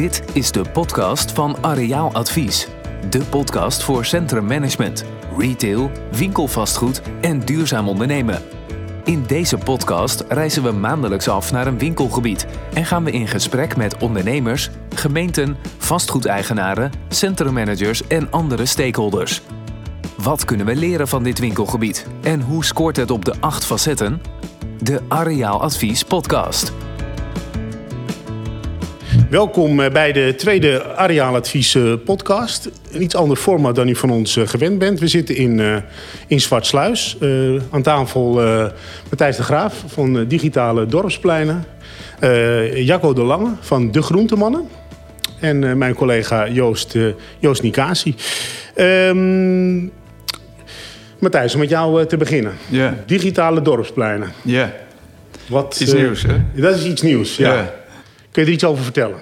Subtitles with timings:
[0.00, 2.68] Dit is de podcast van Areaal Advies.
[3.10, 5.04] De podcast voor centrummanagement,
[5.36, 8.42] retail, winkelvastgoed en duurzaam ondernemen.
[9.04, 13.76] In deze podcast reizen we maandelijks af naar een winkelgebied en gaan we in gesprek
[13.76, 19.42] met ondernemers, gemeenten, vastgoedeigenaren, centrummanagers en andere stakeholders.
[20.16, 24.20] Wat kunnen we leren van dit winkelgebied en hoe scoort het op de acht facetten?
[24.82, 26.72] De Areaal Advies podcast.
[29.30, 32.70] Welkom eh, bij de tweede Areaaladvies eh, podcast.
[32.92, 35.00] Een iets ander format dan u van ons eh, gewend bent.
[35.00, 35.82] We zitten in,
[36.26, 37.16] in Zwartsluis.
[37.20, 38.32] Uh, aan tafel
[39.08, 41.64] Matthijs de Graaf van Digitale Dorpspleinen.
[42.74, 44.68] Jacco de Lange van De Groentemannen.
[45.40, 46.96] En mijn collega Joost,
[47.38, 48.14] Joost Nikasi.
[48.76, 49.92] Um,
[51.18, 52.52] Matthijs, om met jou te beginnen.
[52.68, 52.92] Yeah.
[53.06, 54.32] Digitale Dorpspleinen.
[54.42, 54.72] Ja.
[55.48, 56.36] Wat, Iets nieuws, hè?
[56.54, 57.54] Dat is iets nieuws, ja.
[57.54, 57.79] Ja.
[58.30, 59.20] Kun je er iets over vertellen?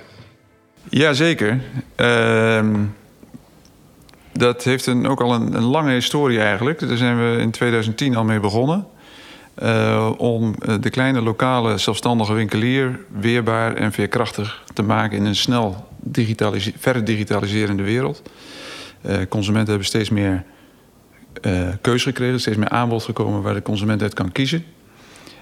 [0.89, 1.61] Jazeker.
[1.95, 2.85] Ehm
[4.39, 6.89] dat heeft een, ook al een, lange historie eigenlijk.
[6.89, 8.87] Daar zijn we in 2010 al mee begonnen.
[9.63, 15.89] Uh, om de kleine lokale zelfstandige winkelier weerbaar en veerkrachtig te maken in een snel
[16.01, 18.23] digitalise verder digitaliserende wereld.
[19.07, 20.45] Uh, consumenten hebben steeds meer
[21.43, 24.65] uh, keuze gekregen, steeds meer aanbod gekomen waar de consument uit kan kiezen.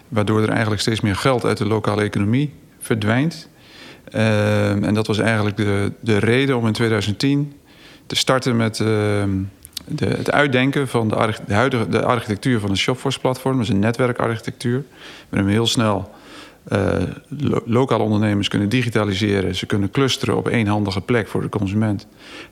[0.09, 3.49] Waardoor er eigenlijk steeds meer geld uit de lokale economie verdwijnt.
[4.15, 7.53] Uh, en dat was eigenlijk de, de reden om in 2010
[8.07, 8.87] te starten met uh,
[9.85, 13.61] de, het uitdenken van de, de, huidige, de architectuur van een Shopforce-platform.
[13.61, 14.85] Is een netwerkarchitectuur.
[15.29, 16.11] Waarin we heel snel
[17.29, 19.55] lo lokale ondernemers kunnen digitaliseren.
[19.55, 22.07] Ze kunnen clusteren op één handige plek voor de consument.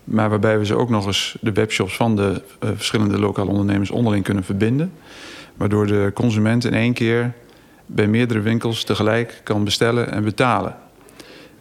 [0.05, 3.91] Maar waarbij we ze ook nog eens de webshops van de uh, verschillende lokale ondernemers
[3.91, 4.93] onderling kunnen verbinden.
[5.57, 7.33] Waardoor de consument in één keer
[7.87, 10.77] bij meerdere winkels tegelijk kan bestellen en betalen.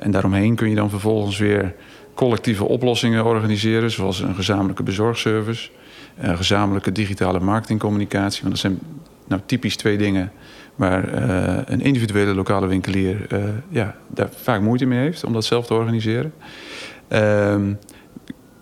[0.03, 1.75] En daaromheen kun je dan vervolgens weer
[2.13, 5.69] collectieve oplossingen organiseren, zoals een gezamenlijke bezorgservice,
[6.17, 8.41] een gezamenlijke digitale marketingcommunicatie.
[8.41, 8.79] Want dat zijn
[9.27, 10.31] nou typisch twee dingen
[10.75, 15.45] waar uh, een individuele lokale winkelier uh, ja, daar vaak moeite mee heeft om dat
[15.45, 16.33] zelf te organiseren.
[17.09, 17.55] Uh,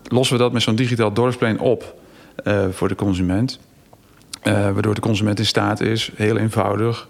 [0.03, 1.95] lossen we dat met zo'n digitaal dorpsplein op
[2.43, 3.59] uh, voor de consument.
[4.43, 7.07] waardoor de consument in staat is, heel eenvoudig,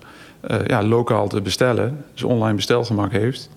[0.65, 2.05] ja, lokaal te bestellen.
[2.13, 3.49] Dus online bestelgemak heeft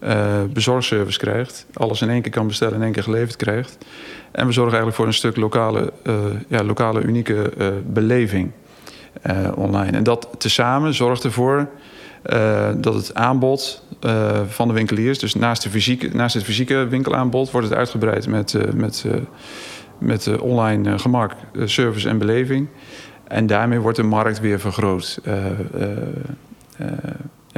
[0.00, 1.66] uh, bezorgservice krijgt.
[1.72, 3.78] Alles in één keer kan bestellen, in één keer geleverd krijgt.
[4.30, 6.14] En we zorgen eigenlijk voor een stuk lokale, uh,
[6.48, 8.50] ja, lokale unieke uh, beleving
[9.54, 9.96] online.
[9.96, 11.68] En dat tezamen zorgt ervoor
[12.76, 13.82] dat het aanbod
[14.48, 15.18] van de winkeliers...
[15.18, 19.04] dus naast, de fysieke, naast het fysieke winkelaanbod wordt het uitgebreid met, met,
[19.98, 21.32] met online gemak,
[21.64, 22.68] service en beleving.
[23.24, 25.20] En daarmee wordt de markt weer vergroot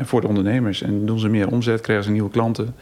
[0.01, 0.83] en voor de ondernemers.
[0.83, 2.75] En doen ze meer omzet, krijgen ze nieuwe klanten.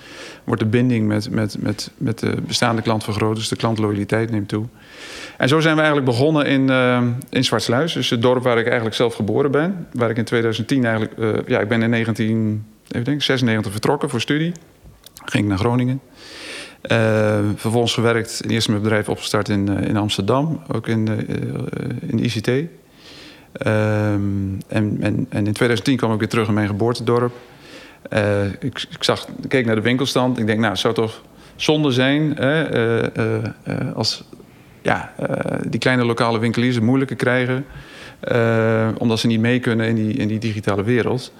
[0.44, 4.48] Wordt de binding met, met, met, met de bestaande klant vergroot, dus de klantloyaliteit neemt
[4.48, 4.66] toe.
[5.36, 8.64] En zo zijn we eigenlijk begonnen in, uh, in Zwartsluis, dus het dorp waar ik
[8.66, 9.86] eigenlijk zelf geboren ben.
[9.92, 14.52] Waar ik in 2010 eigenlijk, uh, ja, ik ben in 1996 vertrokken voor studie.
[15.24, 16.00] Ging naar Groningen.
[16.82, 21.08] Uh, vervolgens gewerkt, eerst mijn bedrijf opgestart in, in Amsterdam, ook in,
[22.00, 22.50] in ICT.
[23.66, 27.32] Um, en, en, in 2010 kwam ik weer terug in mijn geboortedorp.
[28.12, 30.38] Uh, ik, ik, zag, keek naar de winkelstand.
[30.38, 31.22] Ik denk, nou, het zou toch
[31.56, 32.76] zonde zijn hè,
[33.18, 34.24] uh, uh, als
[34.82, 35.12] ja,
[35.68, 37.64] die kleine lokale winkeliers het moeilijker krijgen.
[38.98, 41.32] omdat ze niet mee kunnen in die, in die digitale wereld.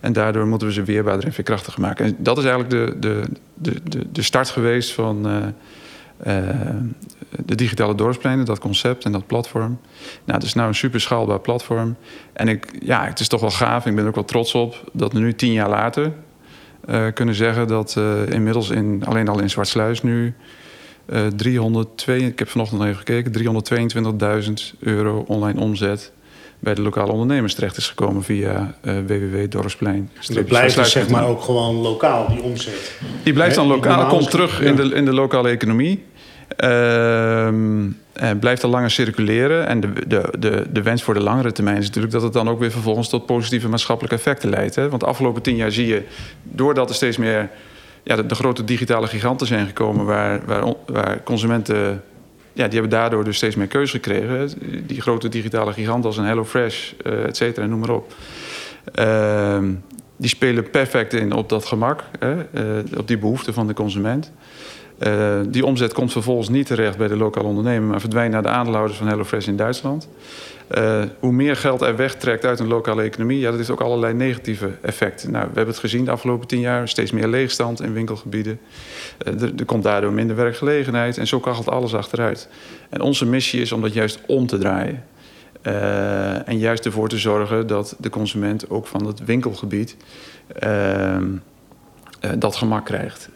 [0.00, 2.04] En daardoor moeten we ze weerbaarder en veerkrachtiger maken.
[2.04, 3.22] En dat is eigenlijk de, de,
[3.54, 5.26] de, de, de start geweest van
[7.44, 9.78] de digitale dorpspleinen, dat concept en dat platform.
[10.24, 11.96] Nou, het is nou een super schaalbaar platform.
[12.32, 13.86] En ik, ja, het is toch wel gaaf.
[13.86, 16.12] Ik ben er ook wel trots op dat we nu tien jaar later
[16.88, 20.34] uh, kunnen zeggen dat uh, inmiddels in, alleen al in Zwartsluis nu
[21.36, 26.12] 302, ik heb vanochtend nog even gekeken, 322.000 euro online omzet
[26.58, 30.10] bij de lokale ondernemers terecht is gekomen via uh, www.dorpsplein.
[30.26, 32.98] Dat blijft dus zeg maar ook gewoon lokaal, die omzet.
[33.22, 34.66] Die blijft dan lokaal, komt terug ja.
[34.66, 36.04] in, de, in de lokale economie.
[36.56, 39.66] En blijft al langer circuleren.
[39.66, 42.48] En de, de, de, de wens voor de langere termijn is natuurlijk dat het dan
[42.48, 44.74] ook weer vervolgens tot positieve maatschappelijke effecten leidt.
[44.74, 44.88] Hè?
[44.88, 46.02] Want de afgelopen tien jaar zie je,
[46.42, 47.50] doordat er steeds meer
[48.02, 52.02] ja, de, grote digitale giganten zijn gekomen, waar, waar, waar consumenten
[52.52, 54.50] ja, die hebben daardoor dus steeds meer keuze gekregen.
[54.86, 58.14] Die grote digitale giganten als een HelloFresh, uh, et cetera, noem maar op.
[58.98, 59.58] Uh,
[60.16, 64.32] die spelen perfect in op dat gemak, hè, uh, op die behoeften van de consument.
[64.98, 68.48] Uh, die omzet komt vervolgens niet terecht bij de lokale ondernemer, maar verdwijnt naar de
[68.48, 70.08] aandeelhouders van HelloFresh in Duitsland.
[70.76, 74.14] Uh, hoe meer geld er wegtrekt uit een lokale economie, ja, dat heeft ook allerlei
[74.14, 75.30] negatieve effecten.
[75.30, 78.60] Nou, we hebben het gezien de afgelopen tien jaar, steeds meer leegstand in winkelgebieden.
[79.26, 82.48] Uh, er, komt daardoor minder werkgelegenheid en zo kachelt alles achteruit.
[82.88, 85.04] En onze missie is om dat juist om te draaien.
[86.44, 89.96] En juist ervoor te zorgen dat de consument ook van het winkelgebied
[90.58, 91.26] ehm,
[92.38, 93.28] dat gemak krijgt.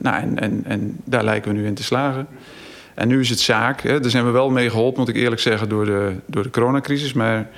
[0.00, 2.26] Nou, en, en, daar lijken we nu in te slagen.
[2.94, 5.40] En nu is het zaak, hè, daar zijn we wel mee geholpen, moet ik eerlijk
[5.40, 7.12] zeggen, door de, door de coronacrisis.
[7.12, 7.48] Maar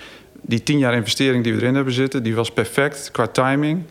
[0.40, 3.82] die tien jaar investering die we erin hebben zitten, die was perfect qua timing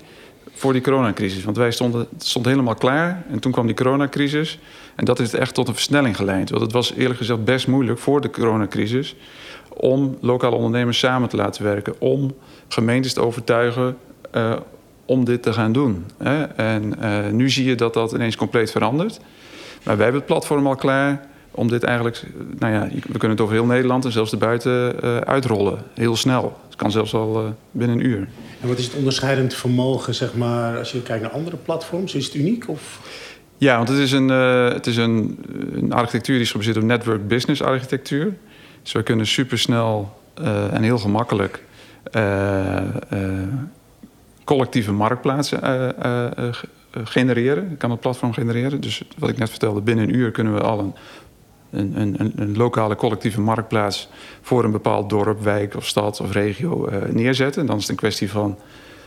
[0.53, 1.43] voor die coronacrisis.
[1.43, 4.59] Want wij stonden stond helemaal klaar en toen kwam die coronacrisis.
[4.95, 6.49] En dat heeft echt tot een versnelling geleid.
[6.49, 9.15] Want het was eerlijk gezegd best moeilijk voor de coronacrisis
[9.69, 12.35] om lokale ondernemers samen te laten werken, om
[12.67, 13.97] gemeentes te overtuigen
[14.35, 14.53] uh,
[15.05, 16.05] om dit te gaan doen.
[16.17, 16.43] Hè?
[16.43, 19.19] En uh, nu zie je dat dat ineens compleet verandert.
[19.83, 22.23] Maar wij hebben het platform al klaar om dit eigenlijk,
[22.59, 25.83] nou ja, we kunnen het over heel Nederland en zelfs erbuiten uh, uitrollen.
[25.93, 26.57] Heel snel.
[26.65, 28.27] Het kan zelfs al uh, binnen een uur.
[28.61, 32.15] En wat is het onderscheidend vermogen, zeg maar, als je kijkt naar andere platforms?
[32.15, 32.67] Is het uniek?
[32.67, 32.99] Of?
[33.57, 35.39] Ja, want het is een, het is een,
[35.73, 38.33] een, architectuur die is gebaseerd op network business architectuur.
[38.81, 40.17] Dus we kunnen supersnel
[40.71, 41.63] en heel gemakkelijk
[44.43, 45.59] collectieve marktplaatsen
[47.03, 47.77] genereren.
[47.77, 48.81] kan het platform genereren.
[48.81, 50.93] Dus wat ik net vertelde, binnen een uur kunnen we al een
[51.71, 54.09] een, een, een, lokale collectieve marktplaats
[54.41, 57.61] voor een bepaald dorp, wijk of stad of regio neerzetten.
[57.61, 58.57] En dan is het een kwestie van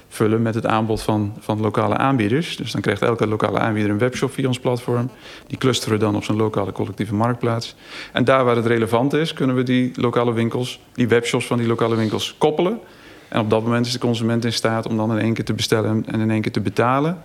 [0.09, 2.57] vullen met het aanbod van, van lokale aanbieders.
[2.57, 5.11] Dus dan krijgt elke lokale aanbieder een webshop via ons platform.
[5.47, 7.75] Die clusteren dan op zijn lokale collectieve marktplaats.
[8.13, 11.67] En daar waar het relevant is, kunnen we die lokale winkels, die webshops van die
[11.67, 12.81] lokale winkels koppelen.
[13.29, 15.55] En op dat moment is de consument in staat om dan in één keer te
[15.55, 17.23] bestellen en in één keer te betalen.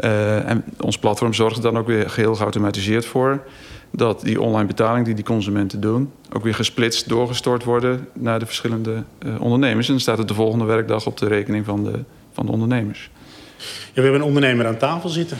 [0.00, 3.42] Uh, en ons platform zorgt er dan ook weer geheel geautomatiseerd voor
[3.90, 6.12] dat die online betaling die die consumenten doen...
[6.32, 9.86] ook weer gesplitst doorgestort worden naar de verschillende uh, ondernemers.
[9.86, 11.98] En dan staat het de volgende werkdag op de rekening van de,
[12.32, 13.10] van de ondernemers.
[13.58, 15.38] Ja, we hebben een ondernemer aan tafel zitten.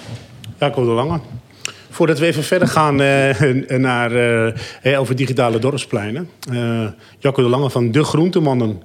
[0.59, 1.21] Jacob de Lange.
[1.91, 4.13] Voordat we even verder gaan uh, naar,
[4.99, 6.29] over digitale dorpspleinen.
[7.19, 8.83] Jacco de Lange van De Groentemannen.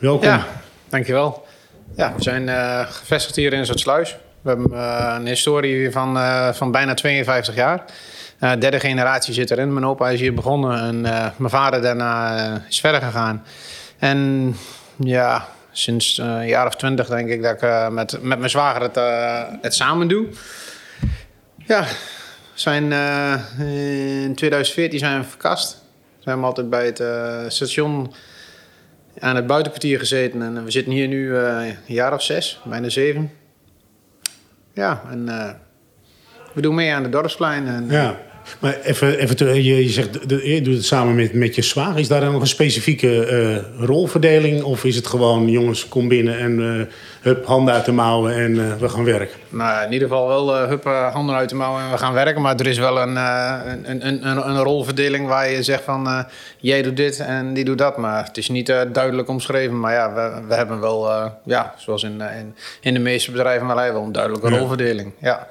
[0.00, 0.28] Welkom.
[0.28, 0.46] Ja,
[0.88, 1.46] dankjewel.
[1.96, 2.48] Ja, we zijn
[2.86, 4.16] gevestigd hier in Zuidsluis.
[4.42, 4.72] We hebben
[5.14, 6.18] een historie van,
[6.54, 7.84] van bijna 52 jaar.
[8.38, 9.72] Derde generatie zit erin.
[9.72, 11.00] Mijn opa is hier begonnen en
[11.36, 12.36] mijn vader daarna
[12.68, 13.44] is verder gegaan.
[13.98, 14.56] En
[14.96, 19.00] ja, sinds een jaar of twintig denk ik dat ik met, met mijn zwager het,
[19.62, 20.26] het samen doe.
[21.56, 21.84] Ja,
[22.54, 22.92] zijn,
[24.22, 25.84] in 2014 zijn we verkast.
[26.18, 27.02] Zijn altijd bij het
[27.52, 28.14] station
[29.20, 30.42] aan het buitenkwartier gezeten.
[30.42, 33.30] En we zitten hier nu een jaar of zes, bijna zeven.
[34.74, 35.26] Ja, en
[36.52, 37.66] we doen mee aan de dorpsplein.
[37.66, 38.16] En, ja.
[38.58, 41.98] Maar even, even je, je zegt, je doet het samen met, met je zwager.
[41.98, 43.30] Is daar dan nog een specifieke
[43.78, 44.62] uh, rolverdeling?
[44.62, 46.82] Of is het gewoon, jongens, kom binnen en uh,
[47.20, 49.38] hup, handen uit de mouwen en uh, we gaan werken?
[49.48, 52.42] Nou, in ieder geval wel hup, handen uit de mouwen en we gaan werken.
[52.42, 56.26] Maar er is wel een, een, een, een, een rolverdeling waar je zegt van...
[56.58, 57.96] jij doet dit en die doet dat.
[57.96, 59.80] Maar het is niet duidelijk omschreven.
[59.80, 61.10] Maar ja, we, we hebben wel,
[61.44, 63.66] ja, zoals in, in, in, de meeste bedrijven...
[63.66, 64.58] wel een duidelijke ja.
[64.58, 65.48] rolverdeling, ja.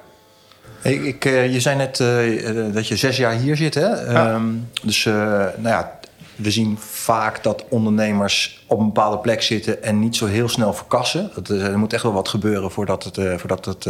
[0.82, 3.74] Ik, ik, eh, je zei net uh, dat je zes jaar hier zit.
[3.74, 4.12] Hè?
[4.12, 4.34] Ja.
[4.34, 5.98] Um, dus uh, nou ja,
[6.36, 10.72] we zien vaak dat ondernemers op een bepaalde plek zitten en niet zo heel snel
[10.72, 11.30] verkassen.
[11.34, 13.88] Dat, er moet echt wel wat gebeuren voordat het, voordat het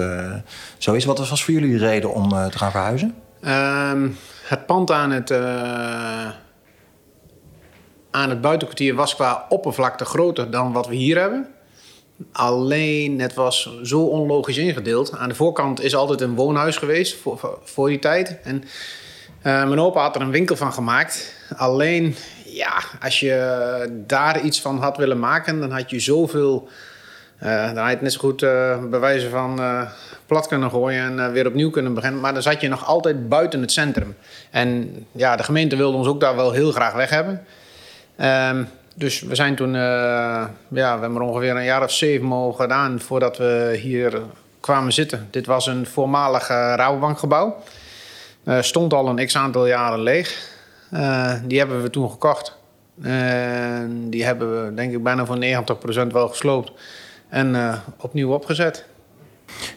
[0.78, 1.04] zo is.
[1.04, 3.14] Wat was voor jullie de reden om te gaan verhuizen?
[3.46, 4.16] Um,
[4.46, 5.32] het pand aan het,
[8.10, 11.46] aan het buitenkwartier was qua oppervlakte groter dan wat we hier hebben.
[12.32, 15.16] Alleen het was zo onlogisch ingedeeld.
[15.16, 17.16] Aan de voorkant is altijd een woonhuis geweest
[17.64, 18.38] voor, die tijd.
[18.42, 21.34] En uh, mijn opa had er een winkel van gemaakt.
[21.56, 26.68] Alleen, ja, als je daar iets van had willen maken, dan had je zoveel.
[27.42, 28.40] Uh, dan had je het net zo goed
[28.90, 29.60] bij wijze van
[30.26, 32.20] plat kunnen gooien en weer opnieuw kunnen beginnen.
[32.20, 34.16] Maar dan zat je nog altijd buiten het centrum.
[34.50, 37.44] En ja, de gemeente wilde ons ook daar wel heel graag weg hebben.
[38.20, 39.80] Um, dus we zijn toen, uh,
[40.68, 44.22] ja, we hebben er ongeveer een jaar of zeven mogen gedaan voordat we hier
[44.60, 45.28] kwamen zitten.
[45.30, 47.56] Dit was een voormalig uh, Rabobankgebouw.
[48.44, 50.58] Uh, stond al een x aantal jaren leeg.
[51.44, 52.56] die hebben we toen gekocht.
[53.90, 55.38] die hebben we denk ik bijna voor
[56.06, 56.72] 90% wel gesloopt
[57.28, 58.84] en opnieuw opgezet.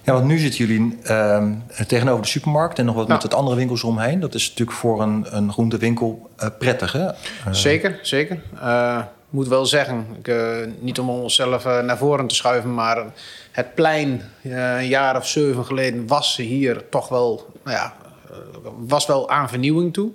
[0.03, 1.43] Ja, want nu zitten jullie uh,
[1.87, 4.19] tegenover de supermarkt en nog wat met het andere winkels omheen.
[4.19, 7.05] Dat is natuurlijk voor een, een groentewinkel uh, prettig, hè?
[7.05, 7.13] Uh.
[7.51, 8.39] Zeker, zeker.
[8.55, 8.99] Uh,
[9.29, 10.45] moet wel zeggen, ik, eh,
[10.79, 13.05] niet om onszelf eh, naar voren te schuiven, maar
[13.51, 17.93] het plein eh, een jaar of zeven geleden was hier toch wel, nou ja,
[18.29, 18.37] eh,
[18.77, 20.11] was wel aan vernieuwing toe.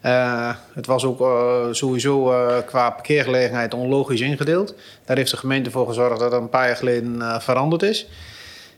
[0.00, 4.74] Eh, het was ook eh, sowieso eh, qua parkeergelegenheid onlogisch ingedeeld.
[5.04, 8.06] Daar heeft de gemeente voor gezorgd dat dat een paar jaar geleden eh, veranderd is.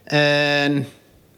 [0.03, 0.87] En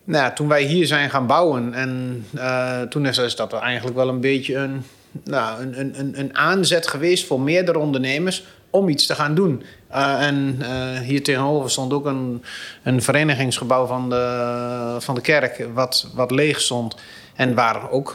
[0.03, 4.19] nou toen wij hier zijn gaan bouwen, en eh, toen is, dat eigenlijk wel een
[4.19, 4.83] beetje een,
[5.23, 9.63] nou, een, een, een, aanzet geweest voor meerdere ondernemers om iets te gaan doen.
[9.87, 12.43] Eh, en eh, hier tegenover stond ook een,
[12.83, 16.95] een verenigingsgebouw van de, van de kerk, wat, wat leeg stond.
[17.35, 18.11] En waar ook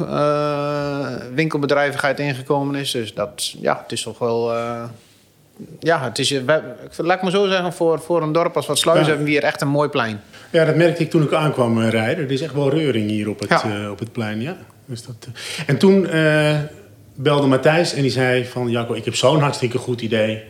[1.34, 2.90] winkelbedrijvigheid ingekomen is.
[2.90, 4.52] Dus dat, ja, het is toch wel.
[5.68, 6.62] Eh, ja, het is, we-
[6.96, 9.06] laat ik maar zo zeggen, voor, voor een dorp als wat Sluis Ja.
[9.06, 10.20] hebben we hier echt een mooi plein.
[10.50, 12.24] Ja, dat merkte ik toen ik aankwam eh, rijden.
[12.24, 13.62] Er is echt wel reuring hier op het, Ja.
[13.84, 14.40] eh, op het plein.
[14.42, 14.56] Ja.
[14.86, 15.64] Dus dat, eh.
[15.66, 16.58] En toen eh,
[17.14, 18.68] belde Matthijs en die zei van...
[18.70, 20.42] Jacco, ik heb zo'n hartstikke goed idee.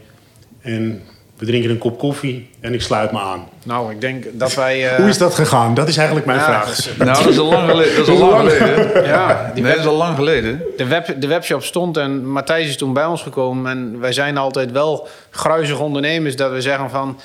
[0.61, 1.03] En
[1.41, 3.49] we drinken een kop koffie en ik sluit me aan.
[3.65, 4.89] Nou, ik denk dat wij.
[4.91, 5.75] eh, Hoe is dat gegaan?
[5.75, 6.67] Dat is eigenlijk mijn ja, vraag.
[6.67, 7.97] dat is- Nou, dat is al lang geleden.
[7.97, 8.51] Dat is al lang lang?
[8.51, 9.05] geleden.
[9.07, 10.63] ja, die Nee, dat is al lang geleden.
[10.77, 13.71] De, web, de webshop stond en Matthijs is toen bij ons gekomen.
[13.71, 17.21] En wij zijn altijd wel gruizig ondernemers dat we zeggen van...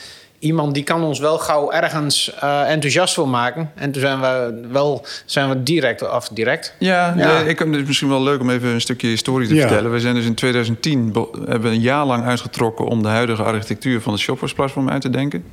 [0.46, 3.72] iemand die kan ons wel gauw ergens eh, enthousiast voor maken.
[3.76, 6.76] En toen zijn we wel zijn we direct, af direct.
[6.80, 7.40] Ja, Ja.
[7.40, 9.62] ik, het is misschien wel leuk om even een stukje historie te Ja.
[9.62, 9.92] vertellen.
[9.92, 13.44] We zijn dus in 2010 be- hebben we een jaar lang uitgetrokken om de huidige
[13.44, 15.44] architectuur van het shoppersplatform uit te denken.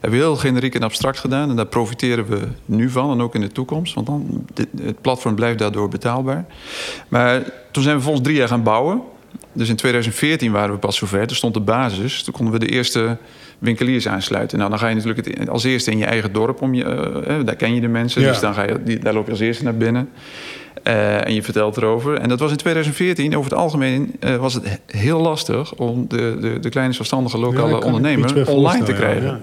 [0.00, 3.34] Hebben we heel generiek en abstract gedaan en daar profiteren we nu van en ook
[3.34, 6.44] in de toekomst, want dan dit- het platform blijft daardoor betaalbaar.
[7.08, 9.02] Maar toen zijn we volgens drie jaar gaan bouwen.
[9.58, 11.26] Dus in 2014 waren we pas zover.
[11.26, 12.22] Toen stond de basis.
[12.22, 13.16] Toen konden we de eerste
[13.58, 14.58] winkeliers aansluiten.
[14.58, 16.62] Nou, dan ga je natuurlijk het, als eerste in je eigen dorp.
[16.62, 18.22] Om je, eh, eh, daar ken je de mensen.
[18.22, 18.28] Ja.
[18.28, 20.08] Dus dan ga je, daar loop je als eerste naar binnen.
[20.82, 22.14] Eh, en je vertelt erover.
[22.14, 23.36] En dat was in 2014.
[23.36, 25.74] Over het algemeen was het he- heel lastig...
[25.74, 29.26] om de, de, de kleine zelfstandige lokale iets ondernemer online te krijgen.
[29.26, 29.40] ja.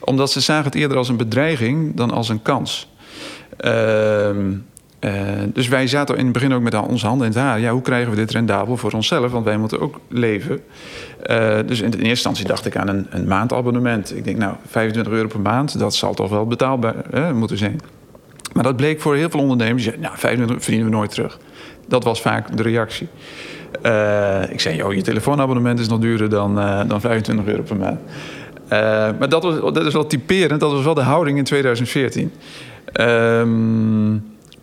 [0.00, 2.88] Omdat ze zagen het eerder als een bedreiging dan als een kans.
[3.56, 3.76] Ehm,
[4.38, 4.44] eh,
[5.52, 7.60] dus wij zaten in het begin ook met onze handen in het haar.
[7.60, 9.32] Ja, hoe krijgen we dit rendabel voor onszelf?
[9.32, 10.60] Want wij moeten ook leven.
[11.22, 14.16] Eh, dus in, eerste instantie dacht ik aan een, een maandabonnement.
[14.16, 17.80] Ik denk, nou, 25 euro per maand, dat zal toch wel betaalbaar hè, moeten zijn.
[18.52, 19.84] Maar dat bleek voor heel veel ondernemers.
[19.84, 21.38] Ja, nou, 25 verdienen we nooit terug.
[21.88, 23.08] Dat was vaak de reactie.
[23.82, 27.76] Eh, ik zei, joh, je telefoonabonnement is nog duurder dan, eh, dan 25 euro per
[27.76, 28.00] maand.
[28.68, 28.78] Eh,
[29.18, 30.60] maar dat, was, dat is wel typerend.
[30.60, 32.32] Dat was wel de houding in 2014.
[32.92, 34.14] Ehm,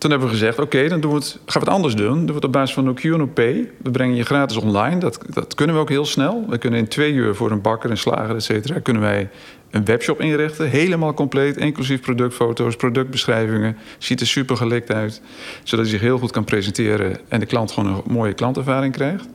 [0.04, 2.18] toen hebben we gezegd, oké, dan doen we het, gaan we het anders doen.
[2.18, 3.72] Doen we het op basis van no Pay.
[3.84, 5.00] We brengen je gratis online.
[5.00, 6.46] Dat, dat kunnen we ook heel snel.
[6.50, 8.80] We kunnen in twee uur voor een bakker, een slager, et cetera...
[8.80, 9.30] kunnen wij
[9.72, 10.70] een webshop inrichten.
[10.70, 13.78] Helemaal compleet, inclusief productfoto's, productbeschrijvingen.
[13.98, 15.22] Ziet er super gelikt uit.
[15.64, 17.18] Zodat hij zich heel goed kan presenteren...
[17.28, 19.28] en de klant gewoon een mooie klantervaring krijgt.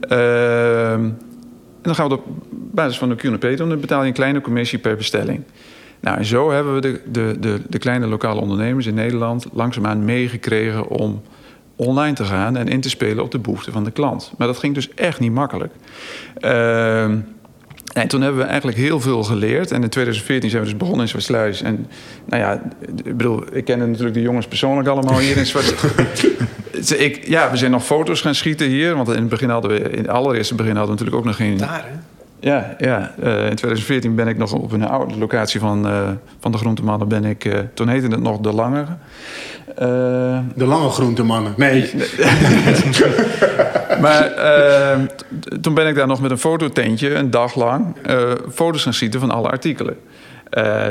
[0.00, 1.16] Ehm, en
[1.82, 3.68] dan gaan we het op basis van de QNP doen.
[3.68, 5.42] Dan betaal je een kleine commissie per bestelling.
[6.00, 10.04] Nou, en zo hebben we de, de, de, de kleine lokale ondernemers in Nederland langzaamaan
[10.04, 11.22] meegekregen om
[11.76, 14.32] online te gaan en in te spelen op de behoeften van de klant.
[14.38, 15.72] Maar dat ging dus echt niet makkelijk.
[16.38, 17.18] Ehm,
[17.92, 19.70] en toen hebben we eigenlijk heel veel geleerd.
[19.70, 21.62] En in 2014 zijn we dus begonnen in Zwartsluis.
[21.62, 21.86] En
[22.24, 22.62] nou ja,
[23.04, 26.24] ik bedoel, ik ken natuurlijk de jongens persoonlijk allemaal hier in Zwartsluis.
[27.06, 28.94] ik, ja, we zijn nog foto's gaan schieten hier.
[28.96, 31.36] Want in het begin hadden we, in het allereerste begin hadden we natuurlijk ook nog
[31.36, 31.56] geen...
[31.56, 31.98] Daar, hè?
[32.40, 33.12] Ja, ja.
[33.22, 36.08] Eh, in 2014 ben ik nog op een oude locatie van, eh,
[36.40, 37.44] van de groentemannen ben ik...
[37.44, 38.84] eh, toen heette het nog De Lange.
[40.54, 41.52] De lange groentemannen.
[41.56, 41.90] Nee.
[44.00, 44.30] maar
[45.60, 47.96] toen ben ik daar nog met een fototentje een dag lang
[48.52, 49.96] foto's gaan schieten van alle artikelen.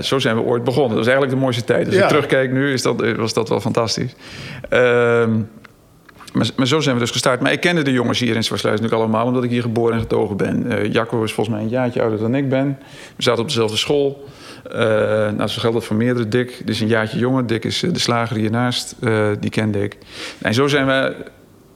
[0.01, 0.89] Zo zijn we ooit begonnen.
[0.89, 1.85] Dat was eigenlijk de mooiste tijd.
[1.85, 2.01] Als Ja.
[2.01, 4.15] ik terugkijk nu, is dat, was dat wel fantastisch.
[4.69, 5.31] Ehm,
[6.33, 7.41] maar, maar zo zijn we dus gestart.
[7.41, 9.25] Maar ik kende de jongens hier in Zwartsluis natuurlijk allemaal...
[9.25, 10.71] omdat ik hier geboren en getogen ben.
[10.71, 12.77] Eh, Jacco is volgens mij een jaartje ouder dan ik ben.
[13.15, 14.27] We zaten op dezelfde school.
[14.71, 14.77] Eh,
[15.31, 16.27] nou, zo geldt dat voor meerdere.
[16.27, 17.47] Dick is een jaartje jonger.
[17.47, 18.95] Dick is eh, de slager hiernaast.
[19.01, 19.97] Eh, die kende ik.
[20.41, 21.15] En zo zijn we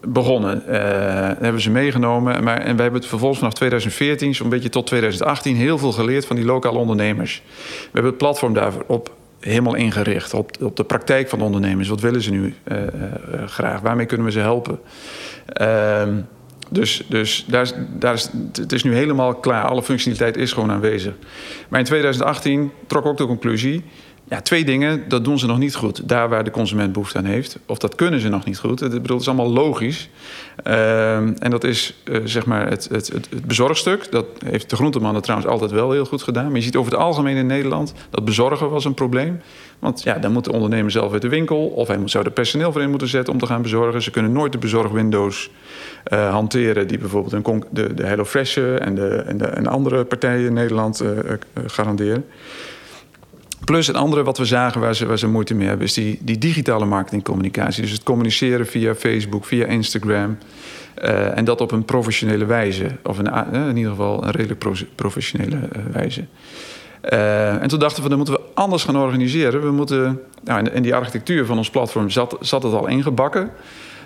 [0.07, 0.67] begonnen.
[0.67, 2.43] Eh, hebben ze meegenomen.
[2.43, 6.25] Maar, en wij hebben het vervolgens vanaf 2014, zo'n beetje tot 2018, heel veel geleerd
[6.25, 7.41] van die lokale ondernemers.
[7.45, 9.11] We hebben het platform daarop
[9.43, 10.33] helemaal ingericht.
[10.33, 11.87] Op, op de praktijk van de ondernemers.
[11.87, 12.91] Wat willen ze nu eh, eh,
[13.45, 13.81] graag?
[13.81, 14.79] Waarmee kunnen we ze helpen?
[15.45, 16.21] Ehm,
[16.69, 19.63] dus dus daar, daar is, het is nu helemaal klaar.
[19.63, 21.13] Alle functionaliteit is gewoon aanwezig.
[21.69, 23.83] Maar in 2018 trok ook de conclusie...
[24.33, 26.09] ja, twee dingen, dat doen ze nog niet goed.
[26.09, 27.59] Daar waar de consument behoefte aan heeft.
[27.65, 28.79] Of dat kunnen ze nog niet goed.
[28.79, 30.09] Het, bedoel, het is allemaal logisch.
[30.63, 34.11] Ehm, en dat is uh, zeg maar het, het, het, bezorgstuk.
[34.11, 36.45] Dat heeft de groentemannen trouwens altijd wel heel goed gedaan.
[36.45, 37.93] Maar je ziet over het algemeen in Nederland...
[38.09, 39.41] dat bezorgen was een probleem.
[39.79, 41.67] Want ja, dan moet de ondernemer zelf uit de winkel...
[41.67, 44.01] of hij zou er personeel voor in moeten zetten om te gaan bezorgen.
[44.01, 45.49] Ze kunnen nooit de bezorgwindows
[46.13, 46.87] uh, hanteren...
[46.87, 51.03] die bijvoorbeeld een, de, de HelloFresh en, de, en, de, en andere partijen in Nederland
[51.67, 52.25] garanderen.
[53.65, 56.19] Plus het andere wat we zagen waar ze, waar ze moeite mee hebben, is die,
[56.21, 57.81] die digitale marketingcommunicatie.
[57.81, 60.37] Dus het communiceren via Facebook, via Instagram.
[61.03, 62.87] Uh, en dat op een professionele wijze.
[63.03, 64.65] Of een, uh, in ieder geval een redelijk
[64.95, 66.25] professionele uh, wijze.
[67.61, 69.61] en toen dachten we, dan moeten we anders gaan organiseren.
[69.61, 73.51] We moeten, nou, in, in die architectuur van ons platform zat, zat het al ingebakken.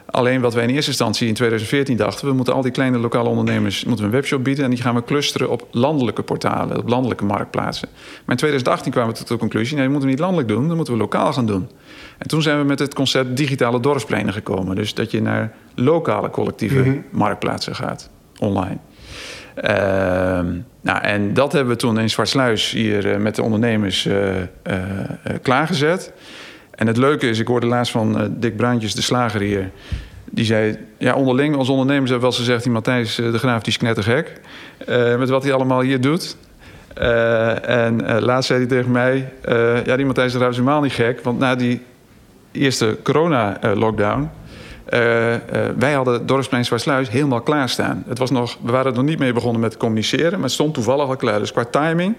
[0.09, 2.27] Alleen wat wij in eerste instantie in 2014 dachten...
[2.27, 4.63] we moeten al die kleine lokale ondernemers moeten we een webshop bieden...
[4.63, 7.87] en die gaan we clusteren op landelijke portalen, op landelijke marktplaatsen.
[7.91, 9.75] Maar in 2018 kwamen we tot de conclusie...
[9.75, 11.69] nee, dat moeten we niet landelijk doen, dat moeten we lokaal gaan doen.
[12.17, 14.75] En toen zijn we met het concept digitale dorpspleinen gekomen.
[14.75, 17.03] Dus dat je naar lokale collectieve mm -hmm.
[17.11, 18.09] marktplaatsen gaat,
[18.39, 18.77] online.
[19.63, 19.63] Uh,
[20.81, 24.15] nou, en dat hebben we toen in Zwartsluis hier uh, met de ondernemers uh,
[25.41, 26.13] klaargezet...
[26.77, 29.71] En het leuke is, ik hoorde laatst van uh, Dick Bruintjes, de slager hier.
[30.31, 32.63] Die zei, ja, onderling als ondernemers hebben wel eens gezegd...
[32.63, 34.41] die Matthijs uh, de Graaf die is knettergek.
[34.89, 36.37] Uh, met wat hij allemaal hier doet.
[36.93, 39.33] en laatst zei hij tegen mij...
[39.85, 41.23] ja, die Matthijs de is helemaal niet gek.
[41.23, 41.81] Want na die
[42.51, 44.29] eerste corona-lockdown...
[45.77, 48.03] wij hadden Dorpsplein Zwaardsluis helemaal klaarstaan.
[48.07, 50.31] Het was nog, we waren er nog niet mee begonnen met communiceren...
[50.31, 51.39] maar het stond toevallig al klaar.
[51.39, 52.15] Dus qua timing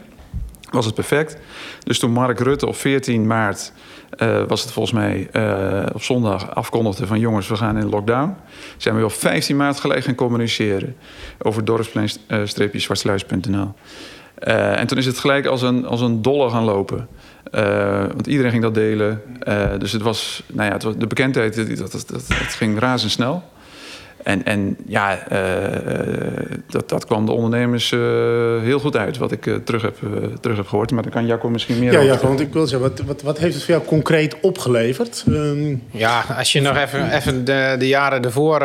[0.70, 1.36] was het perfect.
[1.84, 3.72] Dus toen Mark Rutte op 14 maart
[4.18, 8.36] uh, was het volgens mij uh, op zondag afkondigde van jongens, we gaan in lockdown.
[8.76, 10.96] Zijn we op 15 maart gelijk gaan communiceren
[11.38, 13.74] over dorpsplein-zwartsluis.nl.
[14.44, 17.08] Uh, en toen is het gelijk als een, als een dolle gaan lopen.
[18.12, 19.22] want iedereen ging dat delen.
[19.78, 23.42] dus het was, nou ja, het was, de bekendheid, dat, dat, dat, dat ging razendsnel.
[24.28, 25.38] En, en ja, uh,
[26.66, 28.00] dat, dat kwam de ondernemers uh,
[28.62, 29.96] heel goed uit, wat ik uh, terug, heb,
[30.40, 30.90] terug heb gehoord.
[30.90, 33.38] Maar dan kan Jacco misschien meer Ja, ja want ik wil zeggen, wat, wat, wat
[33.38, 35.24] heeft het voor jou concreet opgeleverd?
[35.28, 35.82] Um...
[35.90, 38.58] Ja, als je nog even, even de, de jaren ervoor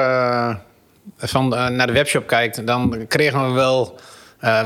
[1.17, 2.67] van, naar de webshop kijkt...
[2.67, 3.99] dan kregen we wel,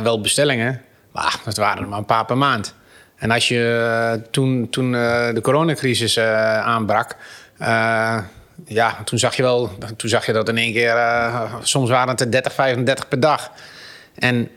[0.03, 0.81] wel bestellingen.
[1.11, 2.75] Maar dat waren er maar een paar per maand.
[3.15, 7.15] En als je toen, toen de coronacrisis aanbrak
[8.65, 12.09] ja, toen zag je wel, toen zag je dat in één keer, uh, soms waren
[12.09, 13.51] het er 30, 35 per dag.
[14.15, 14.49] En,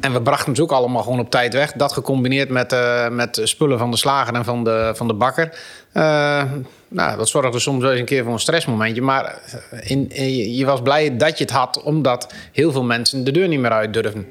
[0.00, 1.72] en we brachten ze ook allemaal gewoon op tijd weg.
[1.72, 5.58] Dat gecombineerd met, uh, met spullen van de slager en van de, van de bakker.
[5.92, 6.42] Uh,
[6.88, 9.02] nou, dat zorgde soms wel eens een keer voor een stressmomentje.
[9.02, 9.38] Maar
[9.80, 10.08] in,
[10.56, 13.72] je was blij dat je het had, omdat heel veel mensen de deur niet meer
[13.72, 14.28] uit durfden.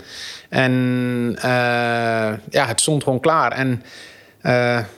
[0.49, 1.37] En
[2.49, 3.51] ja, het stond gewoon klaar.
[3.51, 3.83] En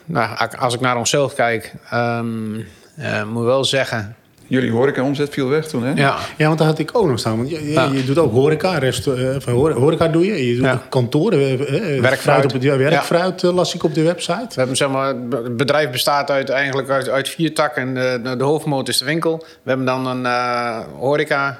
[0.04, 1.72] nou, als ik naar onszelf kijk.
[1.94, 2.66] Um,
[2.98, 4.16] uh, moet wel zeggen.
[4.46, 5.92] Jullie horeca-omzet viel weg toen, hè?
[5.94, 6.16] Ja.
[6.36, 7.36] ja, want daar had ik ook nog staan.
[7.36, 10.46] Want je, je, je doet ook horeca, rest, uh, horeca doe je.
[10.48, 10.82] Je doet ja.
[10.88, 11.40] kantoren.
[11.40, 12.44] Uh, werkfruit.
[12.44, 13.52] Op het, ja, werkfruit ja.
[13.52, 14.46] las ik op de website.
[14.48, 17.94] We hebben, zeg maar, het bedrijf bestaat uit, eigenlijk uit, uit vier takken.
[17.94, 19.36] De, de hoofdmoot is de winkel.
[19.38, 21.58] We hebben dan een uh, horeca.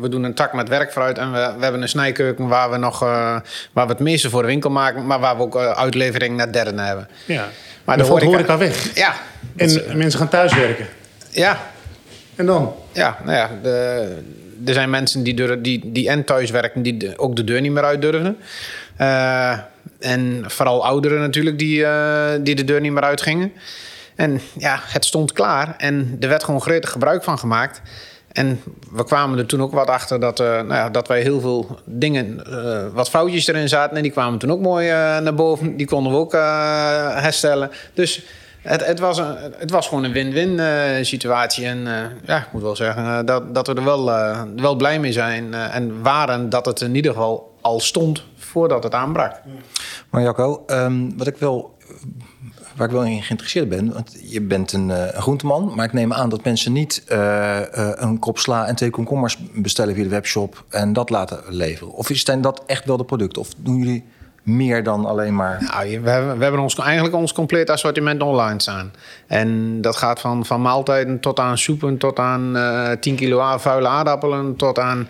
[0.00, 1.18] we doen een tak met werkfruit.
[1.18, 4.48] En we, we hebben een snijkeuken waar we, nog, waar we het meeste voor de
[4.48, 5.06] winkel maken.
[5.06, 7.08] Maar waar we ook uitlevering naar derden hebben.
[7.24, 7.48] Ja.
[7.84, 8.94] Maar de horeca, horeca weg.
[8.94, 9.14] Ja.
[9.56, 10.86] En mensen gaan thuiswerken.
[11.30, 11.58] Ja.
[12.38, 12.74] En dan?
[12.92, 14.16] Ja, nou ja, de,
[14.66, 17.84] er zijn mensen die, die, die en thuis werken, die ook de deur niet meer
[17.84, 18.36] uit durven.
[19.00, 19.58] Uh,
[19.98, 23.52] en vooral ouderen natuurlijk, die, uh, die de deur niet meer uitgingen.
[24.14, 27.80] En ja, het stond klaar en er werd gewoon gretig gebruik van gemaakt.
[28.32, 28.60] En
[28.92, 31.78] we kwamen er toen ook wat achter dat, uh, nou ja, dat wij heel veel
[31.84, 32.42] dingen,
[32.94, 33.96] wat foutjes erin zaten.
[33.96, 35.76] En die kwamen toen ook mooi naar boven.
[35.76, 36.32] Die konden we ook
[37.22, 37.70] herstellen.
[37.94, 38.22] Dus
[38.68, 41.66] het, het, was een, het was gewoon een win-win situatie.
[41.66, 41.78] En
[42.24, 44.04] ja, ik moet wel zeggen dat, dat we er wel,
[44.56, 45.54] wel blij mee zijn.
[45.54, 49.32] en waren dat het in ieder geval al stond voordat het aanbrak.
[50.10, 51.76] Maar Jacco, um, wat ik wel
[52.76, 53.92] waar ik wel in geïnteresseerd ben.
[53.92, 57.02] Want je bent een, groenteman, maar ik neem aan dat mensen niet
[57.94, 61.92] een kop sla en twee komkommers bestellen via de webshop en dat laten leveren.
[61.92, 63.38] Of is dat echt wel de product?
[63.38, 64.04] Of doen jullie
[64.42, 65.58] meer dan alleen maar.
[65.60, 68.92] Nou, we hebben, we hebben ons, eigenlijk ons compleet assortiment online staan.
[69.26, 73.88] En dat gaat van, van maaltijden tot aan soepen, tot aan uh, 10 kilo vuile
[73.88, 75.08] aardappelen, tot aan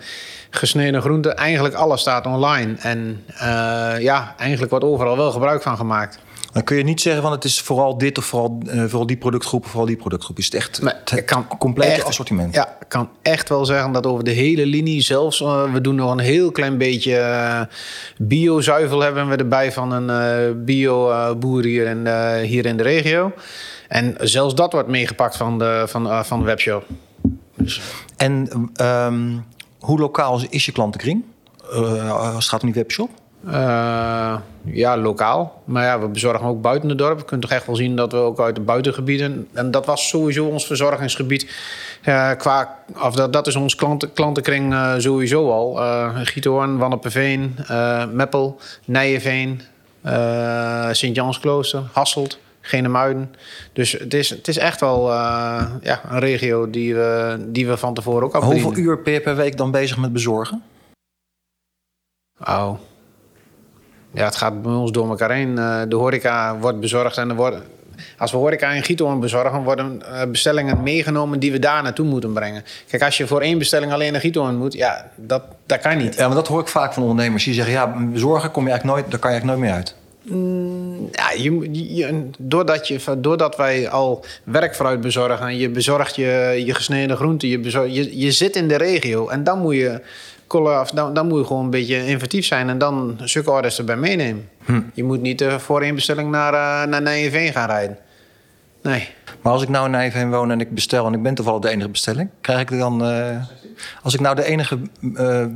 [0.49, 1.37] gesneden groenten.
[1.37, 2.75] Eigenlijk alles staat online.
[2.79, 6.19] En uh, ja, eigenlijk wordt overal wel gebruik van gemaakt.
[6.51, 9.17] Dan kun je niet zeggen van het is vooral dit of vooral, uh, vooral die
[9.17, 10.37] productgroep of vooral die productgroep.
[10.37, 12.53] Is het echt het kan complete echt- assortiment?
[12.55, 15.95] Ja, ik kan echt wel zeggen dat over de hele linie, zelfs eh, we doen
[15.95, 17.61] nog een heel klein beetje eh,
[18.17, 23.31] biozuivel hebben we erbij van een eh bio-boer hier, in, eh, hier in de regio.
[23.87, 26.85] En zelfs dat wordt meegepakt van de, van, eh, van de webshop.
[28.17, 29.37] En ehm,
[29.79, 31.23] hoe lokaal is je klantenkring?
[31.71, 33.09] Eh, als het gaat om die webshop?
[33.47, 35.61] Eh, ja, lokaal.
[35.65, 37.19] Maar ja, we bezorgen ook buiten het dorp.
[37.19, 39.47] Je kunt toch echt wel zien dat we ook uit de buitengebieden...
[39.53, 41.51] En dat was sowieso ons verzorgingsgebied.
[42.37, 45.81] qua, of dat, dat is ons klanten, klantenkring eh, sowieso al.
[45.81, 47.55] Eh Giethoorn, Wanneperveen,
[48.11, 49.61] Meppel, Nijenveen...
[50.91, 53.35] Sint-Jansklooster, Hasselt, Genemuiden.
[53.73, 55.07] Dus het is, het is echt wel
[55.81, 59.57] ja, een regio die we, die we van tevoren ook al Hoeveel uur per week
[59.57, 60.63] dan bezig met bezorgen?
[62.47, 62.73] Oh.
[64.13, 65.57] Ja, het gaat bij ons door elkaar heen.
[65.57, 67.63] Eh, de horeca wordt bezorgd en er worden...
[68.17, 72.33] Als we horeca in Giethoorn bezorgen, worden eh, bestellingen meegenomen die we daar naartoe moeten
[72.33, 72.63] brengen.
[72.89, 76.15] Kijk, als je voor één bestelling alleen naar Giethoorn moet, ja, dat, dat kan niet.
[76.15, 77.43] Ja, maar dat hoor ik vaak van ondernemers.
[77.43, 79.95] Die zeggen, ja, bezorgen kom je eigenlijk nooit, daar kan je eigenlijk nooit meer uit.
[81.11, 87.17] Ja, je, doordat, je, doordat wij al werkfruit bezorgen en je bezorgt je, je gesneden
[87.17, 90.01] groenten, je, je, je zit in de regio en dan moet je,
[90.93, 94.49] dan, dan moet je gewoon een beetje inventief zijn en dan zulke orders erbij meenemen.
[94.93, 97.97] Je moet niet eh, voor één bestelling naar, eh naar Nijenveen gaan rijden.
[98.81, 99.09] Nee.
[99.41, 101.69] Maar als ik nou in Nijveen woon en ik bestel en ik ben toevallig de
[101.69, 103.03] enige bestelling, krijg ik dan.
[103.05, 103.37] eh,
[104.03, 104.79] als ik nou de enige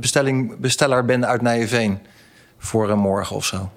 [0.00, 1.98] bestelling, besteller ben uit Nijveen
[2.58, 3.70] voor een morgen of zo,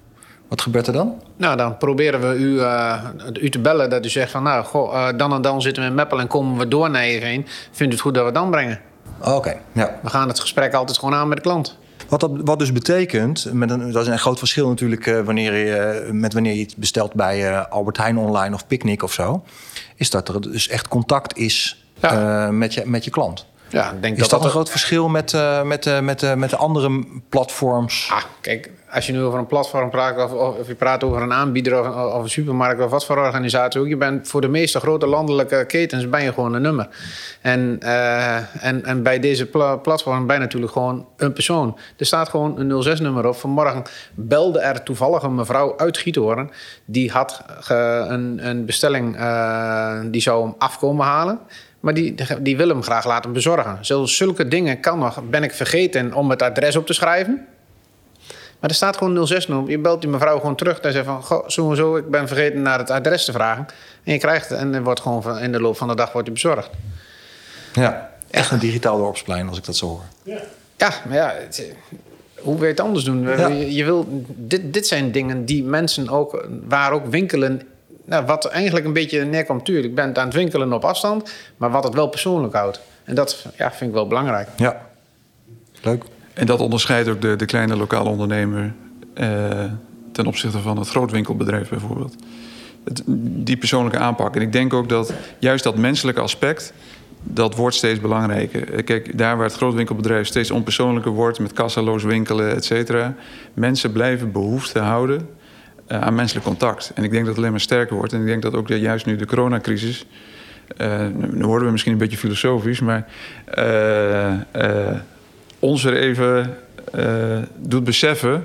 [0.48, 1.22] wat gebeurt er dan?
[1.36, 2.60] Nou, dan proberen we u,
[3.44, 5.94] u te bellen dat u zegt van nou, goh, dan en dan zitten we in
[5.94, 7.46] Meppel en komen we door Nijenveen.
[7.70, 8.80] Vindt u het goed dat we het dan brengen?
[9.24, 9.98] Oh, Oké, ja.
[10.02, 11.78] We gaan het gesprek altijd gewoon aan met de klant.
[12.08, 15.54] Wat, dat, wat dus betekent, met een, dat is een groot verschil natuurlijk eh, wanneer
[15.54, 19.12] je, eh, met wanneer je iets bestelt bij eh, Albert Heijn online of Picnic of
[19.12, 19.42] zo,
[19.96, 22.50] is dat er dus echt contact is Ja.
[22.50, 23.46] met, je, met je klant.
[23.68, 26.34] Ja, ik denk Is dat dat, een groot verschil met, eh, met, eh, met, eh,
[26.34, 28.08] met de andere platforms?
[28.12, 31.32] Ah, kijk, als je nu over een platform praat of, of, je praat over een
[31.32, 34.80] aanbieder of, of een supermarkt of wat voor organisatie ook, je bent voor de meeste
[34.80, 36.88] grote landelijke ketens ben je gewoon een nummer.
[37.40, 37.78] En,
[38.60, 41.78] en, en bij deze pla- platform ben je natuurlijk gewoon een persoon.
[41.96, 43.36] Er staat gewoon een 06-nummer op.
[43.36, 43.82] Vanmorgen
[44.14, 46.50] belde er toevallig een mevrouw uit Giethoorn.
[46.84, 49.16] Die had een, een bestelling,
[50.10, 51.40] die zou hem afkomen halen.
[51.80, 53.78] Maar die, die wil hem graag laten bezorgen.
[54.08, 55.22] Zulke dingen kan nog.
[55.30, 57.46] Ben ik vergeten om het adres op te schrijven?
[58.60, 59.68] Maar er staat gewoon 06 op.
[59.68, 61.22] Je belt die mevrouw gewoon terug en zegt van...
[61.22, 63.66] Goh, zo en zo, ik ben vergeten naar het adres te vragen.
[64.04, 66.26] En je krijgt het en het wordt gewoon in de loop van de dag wordt
[66.26, 66.70] je bezorgd.
[67.72, 70.02] Ja, echt een digitaal dorpsplein als ik dat zo hoor.
[70.76, 71.72] Ja, maar ja, het-
[72.38, 73.22] hoe wil je het anders doen?
[73.22, 73.46] Ja.
[73.46, 76.46] Je, je wil, dit, dit zijn dingen die mensen ook...
[76.68, 77.62] waar ook winkelen...
[78.08, 79.86] Nou, wat eigenlijk een beetje neerkomt, tuurlijk.
[79.86, 81.32] Ik ben aan het winkelen op afstand...
[81.56, 82.80] maar wat het wel persoonlijk houdt.
[83.04, 84.48] En dat ja, vind ik wel belangrijk.
[84.56, 84.86] Ja,
[85.82, 86.04] leuk.
[86.34, 88.72] En dat onderscheidt ook de, de kleine lokale ondernemer
[89.14, 89.64] eh,
[90.12, 92.14] ten opzichte van het grootwinkelbedrijf bijvoorbeeld.
[92.84, 93.02] Het,
[93.46, 94.36] die persoonlijke aanpak.
[94.36, 96.72] En ik denk ook dat juist dat menselijke aspect,
[97.22, 98.72] dat wordt steeds belangrijker.
[98.74, 103.14] Eh, Kijk, daar waar het grootwinkelbedrijf steeds onpersoonlijker wordt, met kassaloos winkelen, et cetera.
[103.54, 105.28] Mensen blijven behoefte houden
[105.88, 106.92] eh, aan menselijk contact.
[106.94, 108.12] En ik denk dat het alleen maar sterker wordt.
[108.12, 110.06] En ik denk dat ook juist nu de coronacrisis.
[110.76, 113.06] eh, nu worden we misschien een beetje filosofisch, maar
[113.44, 114.96] eh,
[115.58, 116.56] ons er even
[117.56, 118.44] doet beseffen.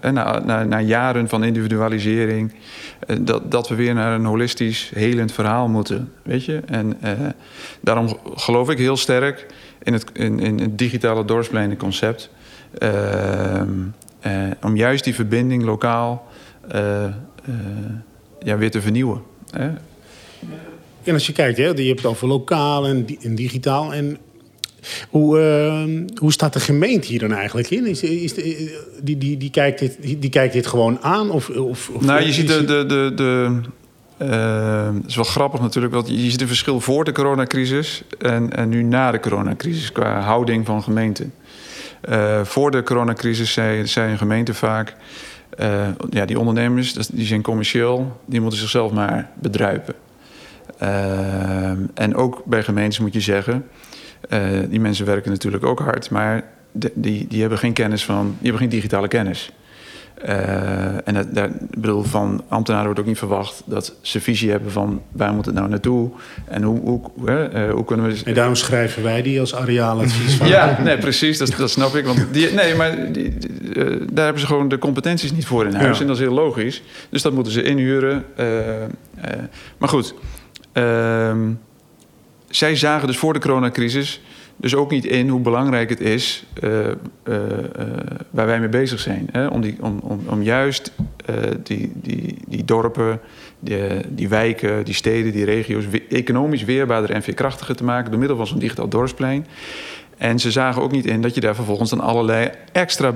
[0.00, 2.52] en na, na, na jaren van individualisering.
[3.20, 6.12] dat, dat we weer naar een holistisch, helend verhaal moeten.
[6.22, 6.60] Weet je?
[6.66, 6.98] En
[7.80, 9.46] daarom geloof ik heel sterk
[9.82, 12.30] in het, in, in het digitale dorpspleinen-concept.
[12.78, 13.68] Ehm,
[14.22, 14.32] eh,
[14.62, 16.26] om juist die verbinding lokaal
[16.68, 17.12] eh, eh,
[18.42, 19.22] ja, weer te vernieuwen.
[19.50, 19.70] Hè?
[21.04, 23.94] En als je kijkt, hè, je hebt het over lokaal en, di- en digitaal.
[23.94, 24.18] En
[25.08, 25.38] hoe,
[26.20, 27.86] hoe staat de gemeente hier dan eigenlijk in?
[27.86, 31.30] Is, is de- die, die, die, kijkt dit, die, die kijkt dit gewoon aan?
[31.30, 32.52] Of, of, of Nou, je ziet de.
[32.52, 33.60] het- de, de, de
[34.24, 38.68] het is wel grappig natuurlijk, want je ziet een verschil voor de coronacrisis en, en
[38.68, 41.32] nu na de coronacrisis qua houding van gemeenten.
[42.02, 44.94] Eh, voor de coronacrisis zei, zei een gemeente vaak:
[45.56, 49.94] eh, ja, die ondernemers die zijn commercieel, die moeten zichzelf maar bedruipen.
[50.78, 53.66] Eh, en ook bij gemeentes moet je zeggen:
[54.68, 58.60] die mensen werken natuurlijk ook hard, maar die, die hebben geen kennis van, die hebben
[58.60, 59.52] geen digitale kennis.
[60.22, 64.50] Eh, en dat, daar, ik bedoel, van ambtenaren wordt ook niet verwacht dat ze visie
[64.50, 66.10] hebben van waar moet het nou naartoe
[66.44, 68.20] en hoe, hoe, hè, eh, hoe kunnen we.
[68.24, 70.48] En daarom schrijven wij die als areaaladvies van.
[70.48, 72.04] Ja, nee, precies, dat, dat snap ik.
[72.04, 75.66] Want die, nee, maar die, die, eh, daar hebben ze gewoon de competenties niet voor
[75.66, 75.96] in huis.
[75.96, 76.00] Ja.
[76.00, 76.82] En dat is heel logisch.
[77.10, 78.24] Dus dat moeten ze inhuren.
[78.36, 78.88] eh, eh,
[79.78, 80.14] maar goed,
[80.72, 81.50] ehm,
[82.50, 84.20] zij zagen dus voor de coronacrisis
[84.56, 87.36] dus ook niet in hoe belangrijk het is eh, eh, eh,
[88.30, 89.28] waar wij mee bezig zijn.
[89.32, 89.46] Hè?
[89.46, 90.92] Om, die, om, om, om juist
[91.62, 93.20] die, die, die dorpen,
[93.58, 98.36] die, die wijken, die steden, die regio's economisch weerbaarder en veerkrachtiger te maken door middel
[98.36, 99.46] van zo'n digitaal dorpsplein.
[100.18, 103.12] En ze zagen ook niet in dat je daar vervolgens dan allerlei extra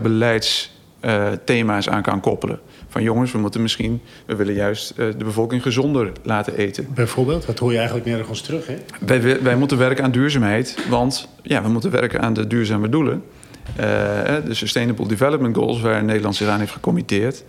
[1.10, 2.58] beleidsthema's aan kan koppelen.
[2.88, 6.86] Van jongens, we moeten misschien, we willen juist eh, de bevolking gezonder laten eten.
[6.94, 8.66] Bijvoorbeeld, dat hoor je eigenlijk nergens terug.
[8.66, 8.76] Hè?
[9.00, 13.22] Wij, wij- moeten werken aan duurzaamheid, want ja, we moeten werken aan de duurzame doelen.
[13.76, 17.44] Eh, eh, de Sustainable Development Goals, waar Nederland zich aan heeft gecommitteerd.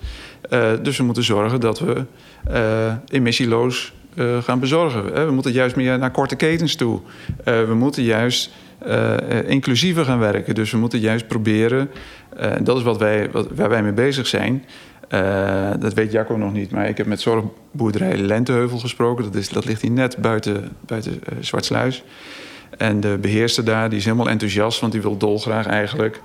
[0.50, 2.04] Eh, dus we moeten zorgen dat we
[2.44, 5.16] eh, emissieloos eh, gaan bezorgen.
[5.16, 7.00] Eh, we moeten juist meer naar korte ketens toe.
[7.44, 10.56] Eh, we moeten juist eh, eh, inclusiever gaan werken.
[10.56, 11.90] Dus we moeten juist proberen,
[12.38, 14.66] eh, dat is wat wij, wat, waar wij mee bezig zijn.
[15.80, 19.24] Dat weet Jacco nog niet, maar ik heb met zorgboerderij Lenteheuvel gesproken.
[19.24, 22.04] Dat, is, dat ligt hier net buiten, buiten Zwartsluis.
[22.78, 26.22] En de beheerster daar die is helemaal enthousiast, want die wil dolgraag eigenlijk.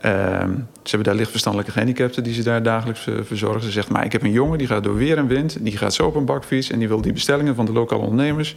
[0.00, 0.50] Ehm,
[0.82, 3.62] ze hebben daar lichtverstandelijke gehandicapten die ze daar dagelijks verzorgen.
[3.62, 5.56] Ze zegt, maar ik heb een jongen die gaat door weer en wind.
[5.60, 8.56] Die gaat zo op een bakfiets en die wil die bestellingen van de lokale ondernemers...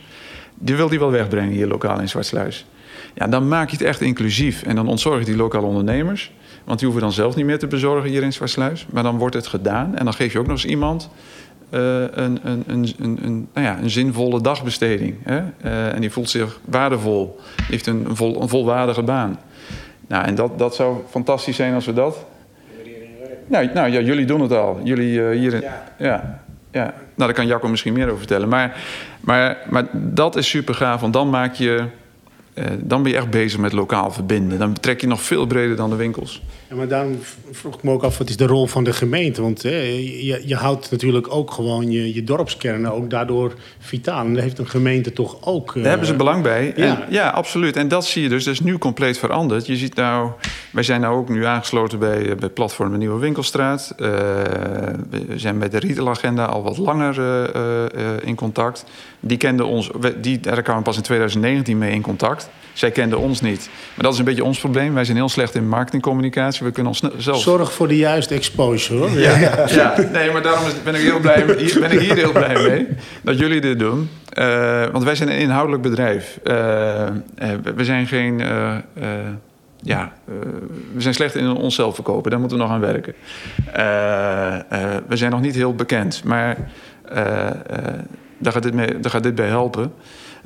[0.56, 2.66] die wil die wel wegbrengen hier lokaal in Zwartsluis.
[3.14, 4.64] Ja, dan maak je het echt inclusief.
[4.64, 6.32] En dan ontzorg je die lokale ondernemers.
[6.64, 8.86] Want die hoeven dan zelf niet meer te bezorgen hier in Zwartsluis.
[8.90, 9.96] Maar dan wordt het gedaan.
[9.98, 11.10] En dan geef je ook nog eens iemand
[11.70, 15.16] eh, een, een, een, een, een, nou ja, een zinvolle dagbesteding.
[15.24, 15.42] Hè?
[15.62, 17.40] Eh, en die voelt zich waardevol.
[17.56, 19.40] Die heeft een, een, vol, een volwaardige baan.
[20.08, 22.26] Nou, en dat, dat zou fantastisch zijn als we dat...
[23.48, 24.80] Nou, nou ja, jullie doen het al.
[24.84, 25.54] Jullie eh, hier...
[25.54, 25.64] in-
[25.98, 26.42] Ja.
[26.72, 26.84] ja.
[26.92, 28.50] Nou, daar kan Jacco misschien meer over vertellen.
[28.50, 28.78] Maar,
[29.20, 31.84] maar, maar dat is super gaaf, want dan maak je...
[32.54, 34.60] eh, dan ben je echt bezig met lokaal verbinden.
[34.60, 36.42] Dan betrek je nog veel breder dan de winkels.
[36.70, 37.20] Ja, maar daarom
[37.52, 39.42] vroeg ik me ook af, wat is de rol van de gemeente?
[39.42, 44.26] Want hè, je, je houdt natuurlijk ook gewoon je, je dorpskernen ook daardoor vitaal.
[44.26, 45.68] En daar heeft een gemeente toch ook...
[45.76, 46.74] eh, Daar hebben ze belang bij.
[46.76, 46.84] ja.
[47.02, 47.76] En, ja, absoluut.
[47.76, 48.44] En dat zie je dus.
[48.44, 49.66] Dat is nu compleet veranderd.
[49.66, 50.32] Je ziet nou,
[50.72, 53.94] wij zijn nou ook nu aangesloten bij, eh, bij Platform de Nieuwe Winkelstraat.
[53.98, 54.08] Eh,
[55.10, 57.92] we zijn met de retailagenda al wat langer eh, eh, eh,
[58.24, 58.86] in contact.
[59.26, 59.90] Die kenden ons,
[60.22, 62.50] die, daar kwamen we pas in 2019 mee in contact.
[62.74, 63.70] Zij kenden ons niet.
[63.96, 64.94] Maar dat is een beetje ons probleem.
[64.94, 66.66] Wij zijn heel slecht in marketingcommunicatie.
[66.66, 69.20] We kunnen ons zelf Zorg voor de juiste exposure, hoor.
[69.20, 72.62] ja, ja, nee, maar daarom ben ik, heel blij, hier, ben ik hier heel blij
[72.70, 72.88] mee
[73.22, 74.10] dat jullie dit doen.
[74.30, 76.40] Eh, want wij zijn een inhoudelijk bedrijf.
[76.44, 77.12] Eh, eh,
[77.76, 78.38] we- zijn geen.
[79.82, 80.12] ja,
[80.94, 82.32] we zijn slecht in onszelf verkopen.
[82.32, 83.14] Daar moeten we nog aan werken.
[85.08, 86.58] We zijn nog niet heel bekend, maar
[88.44, 89.94] daar, gaat dit mee, daar gaat dit bij helpen.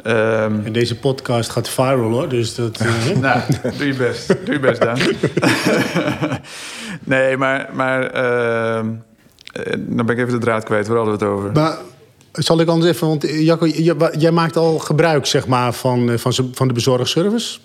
[0.04, 2.30] Ehm, En deze podcast gaat viral, hoor.
[2.30, 2.78] Dus dat...
[2.78, 3.42] eh, nou,
[3.78, 4.28] doe je best.
[4.46, 4.98] Doe je best, Daan.
[7.04, 7.70] nee, maar...
[7.74, 8.88] maar ehm,
[9.54, 10.88] eh, dan ben ik even de draad kwijt.
[10.88, 11.52] Waar hadden we het over?
[11.52, 11.78] Maar
[12.32, 13.08] zal ik anders even...
[13.08, 13.68] Want eh, Jacco,
[14.18, 17.60] jij maakt al gebruik, zeg maar, van, van, van de bezorgservice?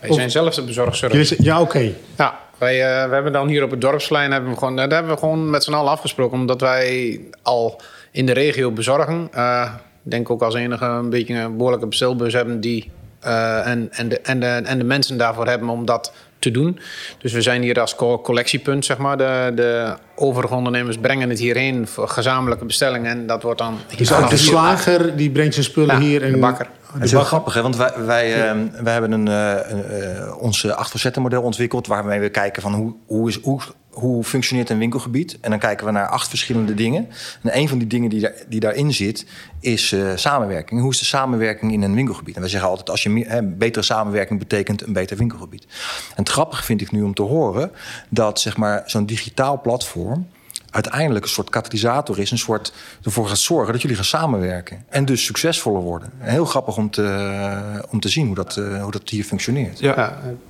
[0.00, 1.36] Wij zijn zelf de bezorgservice.
[1.38, 1.92] Ja, oké.
[2.16, 2.76] Ja, wij,
[3.08, 5.64] we hebben dan hier op het dorpsplein hebben we gewoon, daar hebben we gewoon met
[5.64, 6.38] z'n allen afgesproken.
[6.38, 7.80] Omdat wij al
[8.18, 9.28] in de regio bezorgen.
[9.32, 9.70] eh,
[10.04, 14.08] ik denk ook als enige een beetje een behoorlijke bestelbus hebben die eh, en, en,
[14.08, 16.78] de, en, de, en de mensen daarvoor hebben om dat te doen.
[17.18, 19.16] Dus we zijn hier als co- collectiepunt, zeg maar.
[19.16, 23.10] De, de overige ondernemers brengen het hierheen voor gezamenlijke bestellingen.
[23.10, 23.78] En dat wordt dan...
[23.96, 26.22] Dus ook de slager, die brengt zijn spullen Ja, hier.
[26.22, 26.66] En de bakker.
[26.92, 27.62] Het is wel grappig, hè?
[27.62, 31.86] want wij, wij, ehm, wij hebben een, eh, een, eh, ons acht model ontwikkeld...
[31.86, 33.60] waarmee we kijken van hoe, hoe, is, hoe,
[34.00, 35.38] hoe functioneert een winkelgebied.
[35.40, 37.08] En dan kijken we naar acht verschillende dingen.
[37.42, 39.26] En een van die dingen die, daar, die daarin zit,
[39.60, 40.80] is eh, samenwerking.
[40.80, 42.34] Hoe is de samenwerking in een winkelgebied?
[42.34, 45.64] En wij zeggen altijd, als je betere samenwerking betekent een beter winkelgebied.
[46.08, 47.70] En het grappige vind ik nu om te horen...
[48.08, 50.26] dat zeg maar, zo'n digitaal platform
[50.70, 55.04] uiteindelijk een soort katalysator is, een soort ervoor gaat zorgen dat jullie gaan samenwerken en
[55.04, 56.12] dus succesvoller worden.
[56.20, 59.78] En heel grappig om te, om te zien hoe dat, eh, hoe dat hier functioneert.
[59.78, 59.94] Ja.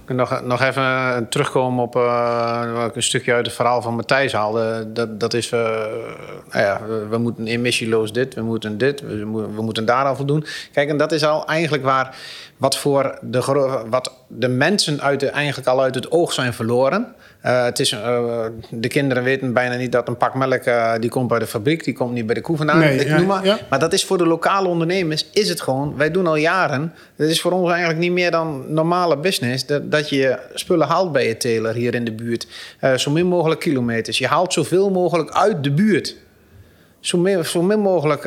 [0.07, 4.33] Ja, nog, nog even terugkomen op eh, ik een stukje uit het verhaal van Matthijs
[4.33, 4.93] haalde.
[4.93, 5.61] Dat, dat is, eh,
[6.51, 10.45] nou ja, we, moeten emissieloos dit, we moeten dit, we, we moeten daar al voldoen.
[10.73, 12.17] Kijk, en dat is al eigenlijk waar,
[12.59, 13.43] wat, voor de,
[13.89, 17.15] wat de mensen uit de, eigenlijk al uit het oog zijn verloren.
[17.41, 21.11] Eh, het is, eh, de kinderen weten bijna niet dat een pak melk eh, die
[21.11, 22.79] komt bij de fabriek, die komt niet bij de koe vandaan.
[22.79, 23.45] Nee, Ik ja, noem maar.
[23.45, 23.59] ja.
[23.71, 25.97] maar dat is voor de lokale ondernemers, is het gewoon.
[25.97, 26.95] Wij doen al jaren.
[27.17, 29.67] Het is voor ons eigenlijk niet meer dan normale business.
[29.67, 32.47] Dat, dat je spullen haalt bij je teler hier in de buurt.
[32.97, 34.19] Zo min mogelijk kilometers.
[34.19, 36.17] Je haalt zoveel mogelijk uit de buurt
[37.01, 38.21] zo min, zo min mogelijk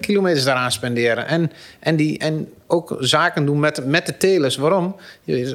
[0.00, 1.26] kilometers daaraan spenderen.
[1.26, 4.56] En, en, die, en ook zaken doen met, met de telers.
[4.56, 4.96] Waarom?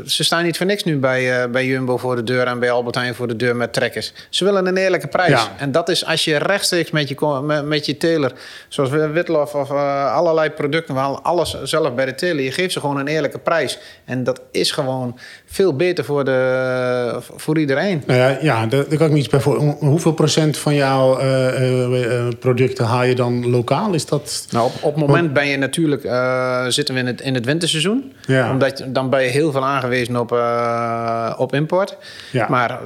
[0.06, 2.72] Ze staan niet voor niks nu bij, eh, bij Jumbo voor de deur en bij
[2.72, 4.14] Albert Heijn voor de deur met trekkers.
[4.30, 5.30] Ze willen een eerlijke prijs.
[5.30, 5.52] Ja.
[5.58, 8.32] En dat is als je rechtstreeks met je, met, met je teler,
[8.68, 12.44] zoals Witlof of eh, allerlei producten, we halen alles zelf bij de teler.
[12.44, 13.80] Je geeft ze gewoon een eerlijke prijs.
[14.06, 18.04] En dat is gewoon veel beter voor, de, voor iedereen.
[18.06, 19.58] Nou ja, ja daar, daar kan ik me iets bij voor.
[19.80, 23.94] Hoeveel procent van jouw eh, producten haal je dan lokaal?
[23.94, 24.48] Is dat...
[24.52, 26.02] Nou, op, op het moment ben je natuurlijk,
[26.68, 28.14] zitten we in het, in het winterseizoen.
[28.28, 28.52] Ja.
[28.52, 31.98] Omdat je- dan ben je heel veel aangewezen op, eh, op import.
[32.32, 32.48] Ja.
[32.50, 32.78] Maar eh,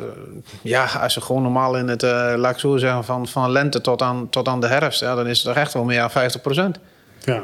[0.62, 3.82] ja, als je gewoon normaal in het, eh, laat ik zo zeggen, van, van lente
[3.82, 6.12] tot aan, tot aan de herfst, ja, dan is het toch echt wel meer dan
[6.12, 6.80] 50 procent.
[7.20, 7.42] Ja.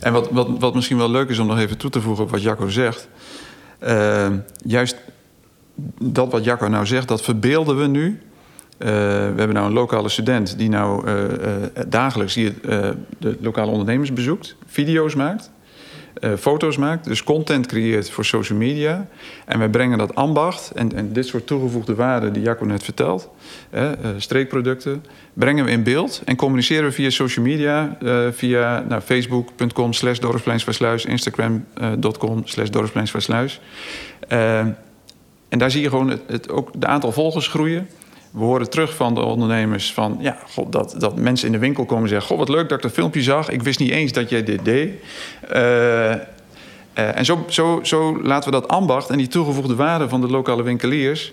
[0.00, 2.30] En wat, wat, wat misschien wel leuk is om nog even toe te voegen op
[2.30, 3.08] wat Jacco zegt.
[4.64, 4.96] Juist
[6.02, 8.22] dat wat Jacco nou zegt, dat verbeelden we nu.
[8.78, 8.94] Eh, we
[9.36, 14.12] hebben nou een lokale student die nou eh, eh, dagelijks hier, eh, de lokale ondernemers
[14.12, 15.50] bezoekt, video's maakt,
[16.20, 19.06] eh, foto's maakt, dus content creëert voor social media.
[19.44, 23.30] En wij brengen dat ambacht en, dit soort toegevoegde waarden die Jacco net vertelt,
[23.70, 29.00] eh, streekproducten, brengen we in beeld en communiceren we via social media, eh, via nou,
[29.00, 30.18] facebook.com slash
[31.04, 33.60] instagram.com slash dorpspleinsversluis.
[35.48, 37.88] En daar zie je gewoon het, het, ook de aantal volgers groeien.
[38.32, 41.84] We horen terug van de ondernemers van, ja, god, dat, dat mensen in de winkel
[41.84, 43.50] komen en zeggen: Goh, wat leuk dat ik dat filmpje zag.
[43.50, 44.92] Ik wist niet eens dat jij dit deed.
[45.48, 46.20] Eh, eh,
[46.94, 50.62] en zo, zo, zo laten we dat ambacht en die toegevoegde waarde van de lokale
[50.62, 51.32] winkeliers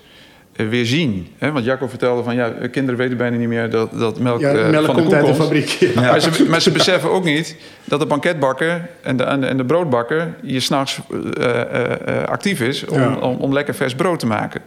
[0.56, 1.28] eh, weer zien.
[1.38, 1.52] Hè?
[1.52, 4.86] Want Jacco vertelde van, ja, kinderen weten bijna niet meer dat, dat melk, Ja, melk
[4.86, 5.68] van de komt uit de fabriek.
[5.68, 6.00] Ja.
[6.00, 10.34] Maar, ze, maar ze beseffen ook niet dat de banketbakker en de, en de, broodbakker
[10.42, 11.00] hier s'nachts
[11.40, 13.14] eh, actief is om, Ja.
[13.14, 14.60] om, om lekker vers brood te maken.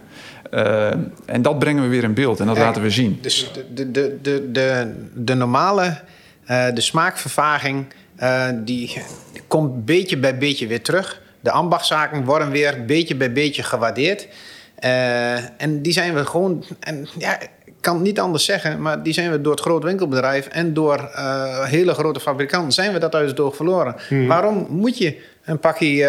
[0.50, 0.90] Eh,
[1.26, 3.18] en dat brengen we weer in beeld en dat laten we zien.
[3.20, 6.00] Dus de, de, de, de, de, normale,
[6.44, 9.02] eh, de smaakvervaging, eh, die,
[9.48, 11.22] komt beetje bij beetje weer terug.
[11.40, 14.28] De ambachtzaken worden weer beetje bij beetje gewaardeerd.
[14.74, 19.02] Eh, en die zijn we gewoon, en ja, ik kan het niet anders zeggen, maar
[19.02, 22.98] die zijn we door het groot winkelbedrijf en door eh, hele grote fabrikanten, zijn we
[22.98, 23.96] dat uit het oog verloren.
[24.26, 26.06] Waarom moet je een pakje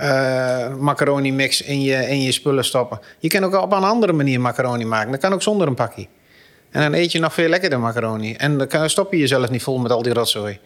[0.00, 3.00] eh, macaroni mix in je, in je spullen stoppen?
[3.18, 5.10] Je kan ook op een andere manier macaroni maken.
[5.10, 6.06] Dat kan ook zonder een pakje.
[6.70, 8.34] En dan eet je nog veel lekkerder macaroni.
[8.34, 10.58] En dan kan- stop je jezelf niet vol met al die rotzooi.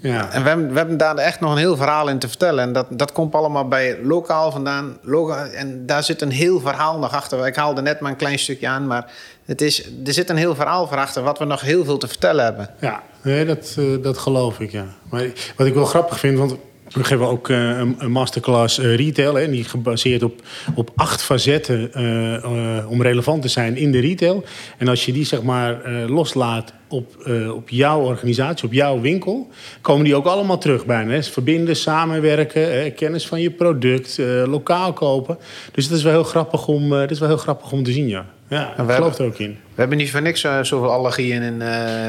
[0.00, 0.32] Ja.
[0.32, 2.64] En we hebben, we hebben daar echt nog een heel verhaal in te vertellen.
[2.64, 4.98] En dat, dat komt allemaal bij lokaal vandaan.
[5.02, 7.46] Lokaal, en daar zit een heel verhaal nog achter.
[7.46, 8.86] Ik haalde net maar een klein stukje aan.
[8.86, 9.12] Maar
[9.44, 11.22] het is, er zit een heel verhaal voor achter...
[11.22, 12.70] wat we nog heel veel te vertellen hebben.
[12.80, 14.84] Ja, nee, dat, eh, dat geloof ik, ja.
[15.10, 15.26] Maar
[15.56, 16.56] wat ik wel grappig vind, want
[16.92, 19.34] we geven ook eh, een, masterclass eh, retail...
[19.34, 20.42] Hè, die gebaseerd op,
[20.74, 24.44] op acht facetten eh, om relevant te zijn in de retail.
[24.78, 29.48] En als je die zeg maar loslaat op, op jouw organisatie, op jouw winkel...
[29.80, 31.12] komen die ook allemaal terug bijna.
[31.12, 31.22] Hè.
[31.22, 35.38] Verbinden, samenwerken, hè, kennis van je product, lokaal kopen.
[35.72, 38.08] Dus het is wel heel grappig om, het is wel heel grappig om te zien,
[38.08, 38.26] ja.
[38.48, 39.50] Ja, ik geloof hebben- er ook in.
[39.50, 41.42] We hebben niet voor niks zoveel allergieën.
[41.42, 41.56] En,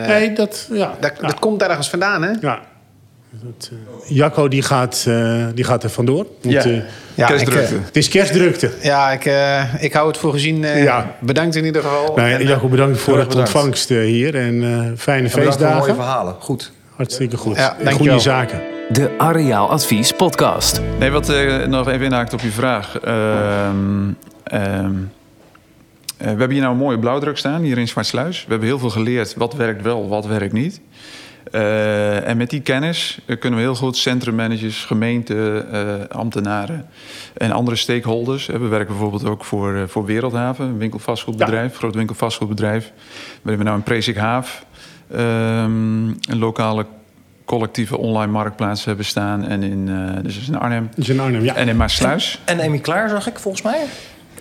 [0.08, 0.98] Nee, dat, ja.
[1.00, 1.28] dat, ja.
[1.28, 2.32] dat komt ergens vandaan, hè?
[2.42, 2.62] Ja.
[3.32, 6.26] Dat, eh, Jacco die gaat, eh, die gaat er vandoor.
[6.42, 6.64] Want, Ja.
[6.64, 6.82] eh,
[7.16, 7.76] Ja, Kerstdrukte.
[7.76, 8.72] ik, het is kerstdrukte.
[8.82, 10.64] ja, ik, eh, ik hou het voor gezien.
[10.64, 11.16] eh, Ja.
[11.20, 12.16] Bedankt in ieder geval.
[12.16, 14.36] Nou, En, Jacco, bedankt voor het ontvangst hier.
[14.36, 15.78] En eh, fijne En feestdagen.
[15.80, 16.36] mooie verhalen.
[16.40, 16.72] Goed.
[16.96, 17.56] Hartstikke goed.
[17.56, 18.62] Ja, en goede zaken.
[18.90, 20.82] De Areaal Advies Podcast.
[21.00, 23.00] Nee, wat eh, nog even inhaakt op je vraag.
[23.00, 23.76] Ehm,
[24.44, 24.92] ehm, eh,
[26.18, 28.44] we hebben hier nou een mooie blauwdruk staan, hier in Zwartsluis.
[28.44, 30.82] We hebben heel veel geleerd wat werkt wel, wat werkt niet.
[31.52, 36.86] Eh, en met die kennis eh, kunnen we heel goed centrummanagers, gemeenten, eh, ambtenaren
[37.38, 38.50] en andere stakeholders.
[38.50, 42.92] eh, We werken bijvoorbeeld ook voor, voor Wereldhaven, een winkelvastgoedbedrijf, groot winkelvastgoedbedrijf.
[43.42, 44.66] We hebben nou in Prezik Haaf
[45.12, 46.86] ehm, een lokale
[47.46, 49.44] collectieve online marktplaats hebben staan.
[49.48, 51.56] En in, eh, dus in Arnhem Dus in Arnhem, ja.
[51.56, 52.40] en in Maasluis.
[52.46, 53.86] En Amy Klaar zag ik volgens mij.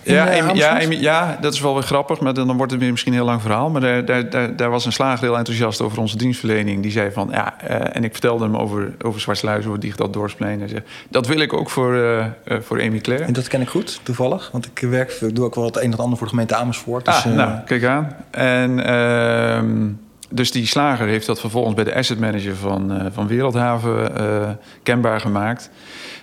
[0.03, 3.11] Ja, eh, ja, ja, dat is wel weer grappig, maar dan wordt het weer misschien
[3.11, 3.69] een heel lang verhaal.
[3.69, 6.81] Maar daar, daar, daar, daar was een slager heel enthousiast over onze dienstverlening.
[6.81, 10.59] Die zei van, ja, eh, en ik vertelde hem over, over Zwartsluis, over Digitaal Dorpsplein.
[10.59, 13.25] Hij zei, dat wil ik ook voor, eh, voor Amy Claire.
[13.25, 14.49] En dat ken ik goed, toevallig.
[14.51, 16.55] Want ik, werk, ik doe ook wel het een en het ander voor de gemeente
[16.55, 17.05] Amersfoort.
[17.05, 18.15] Dus, ah, nou, kijk aan.
[18.31, 19.87] En, ehm,
[20.29, 24.49] dus die slager heeft dat vervolgens bij de asset manager van, uh, van Wereldhaven uh,
[24.83, 25.69] kenbaar gemaakt.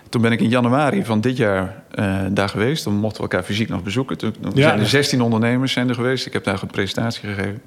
[0.09, 2.83] Toen ben ik in januari van dit jaar uh, daar geweest.
[2.83, 4.19] Toen mochten we elkaar fysiek nog bezoeken.
[4.19, 4.69] Toen ja.
[4.69, 6.27] zijn er 16 ondernemers zijn er geweest.
[6.27, 7.63] Ik heb daar een presentatie gegeven.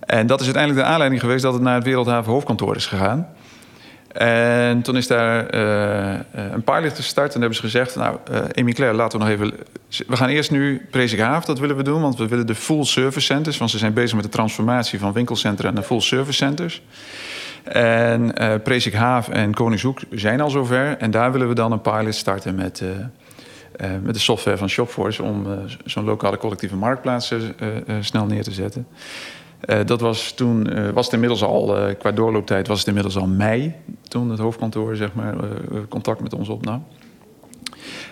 [0.00, 3.28] En dat is uiteindelijk de aanleiding geweest dat het naar het Wereldhaven hoofdkantoor is gegaan.
[4.12, 6.18] En toen is daar uh,
[6.52, 7.96] een pilot gestart en hebben ze gezegd...
[7.96, 9.52] nou, uh, Amy Claire, laten we nog even...
[10.06, 12.00] We gaan eerst nu Presikhaaf, dat willen we doen...
[12.00, 13.58] want we willen de full service centers...
[13.58, 16.82] want ze zijn bezig met de transformatie van winkelcentra naar full service centers.
[17.64, 20.96] En uh, Presikhaaf en Koningshoek zijn al zover...
[20.96, 22.82] en daar willen we dan een pilot starten met...
[24.02, 25.46] met de software van Shopforce om
[25.84, 27.34] zo'n lokale collectieve marktplaats
[28.00, 28.86] snel neer te zetten.
[29.84, 33.74] Dat was toen, was het inmiddels al, qua doorlooptijd was het inmiddels al mei.
[34.08, 35.34] Toen het hoofdkantoor zeg maar,
[35.88, 36.86] contact met ons opnam.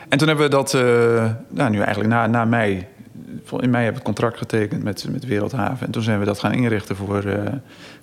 [0.09, 0.73] En toen hebben we dat,
[1.49, 2.87] nou, nu eigenlijk na, na mei,
[3.51, 5.87] in mei hebben we het contract getekend met, met Wereldhaven.
[5.87, 7.25] En toen zijn we dat gaan inrichten voor,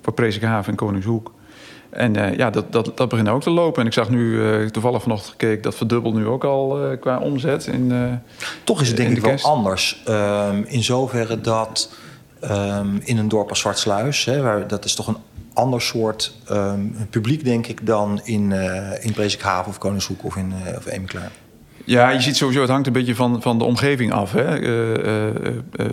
[0.02, 1.32] voor Presikhaven en Koningshoek.
[1.90, 3.80] En ja, dat, dat, dat begint ook te lopen.
[3.80, 7.66] En ik zag nu toevallig vanochtend gekeken, dat verdubbelt nu ook al qua omzet.
[7.66, 7.92] In,
[8.64, 10.02] Toch is het denk ik wel anders.
[10.04, 11.90] Ehm, in zoverre dat
[12.50, 14.24] um, in een dorp als Zwartsluis.
[14.24, 15.16] Hè, waar, dat is toch een
[15.52, 20.52] ander soort um, publiek, denk ik, dan in, uh, in Presikhaven of Koningshoek of in
[20.66, 21.30] uh, of Eemklaar.
[21.84, 24.32] Ja, je ziet sowieso, het hangt een beetje van, van de omgeving af.
[24.32, 24.60] Hè.
[24.60, 25.86] Uh, uh,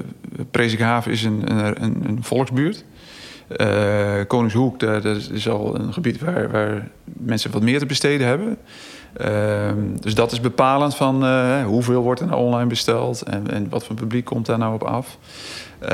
[0.51, 2.85] Presikhaven is een, een, een volksbuurt.
[4.27, 8.57] Koningshoek, dat, is al een gebied waar, waar mensen wat meer te besteden hebben.
[9.21, 11.25] Uh, dus dat is bepalend van
[11.63, 14.83] hoeveel wordt er nou online besteld en, en, wat voor publiek komt daar nou op
[14.83, 15.17] af.
[15.83, 15.89] Uh,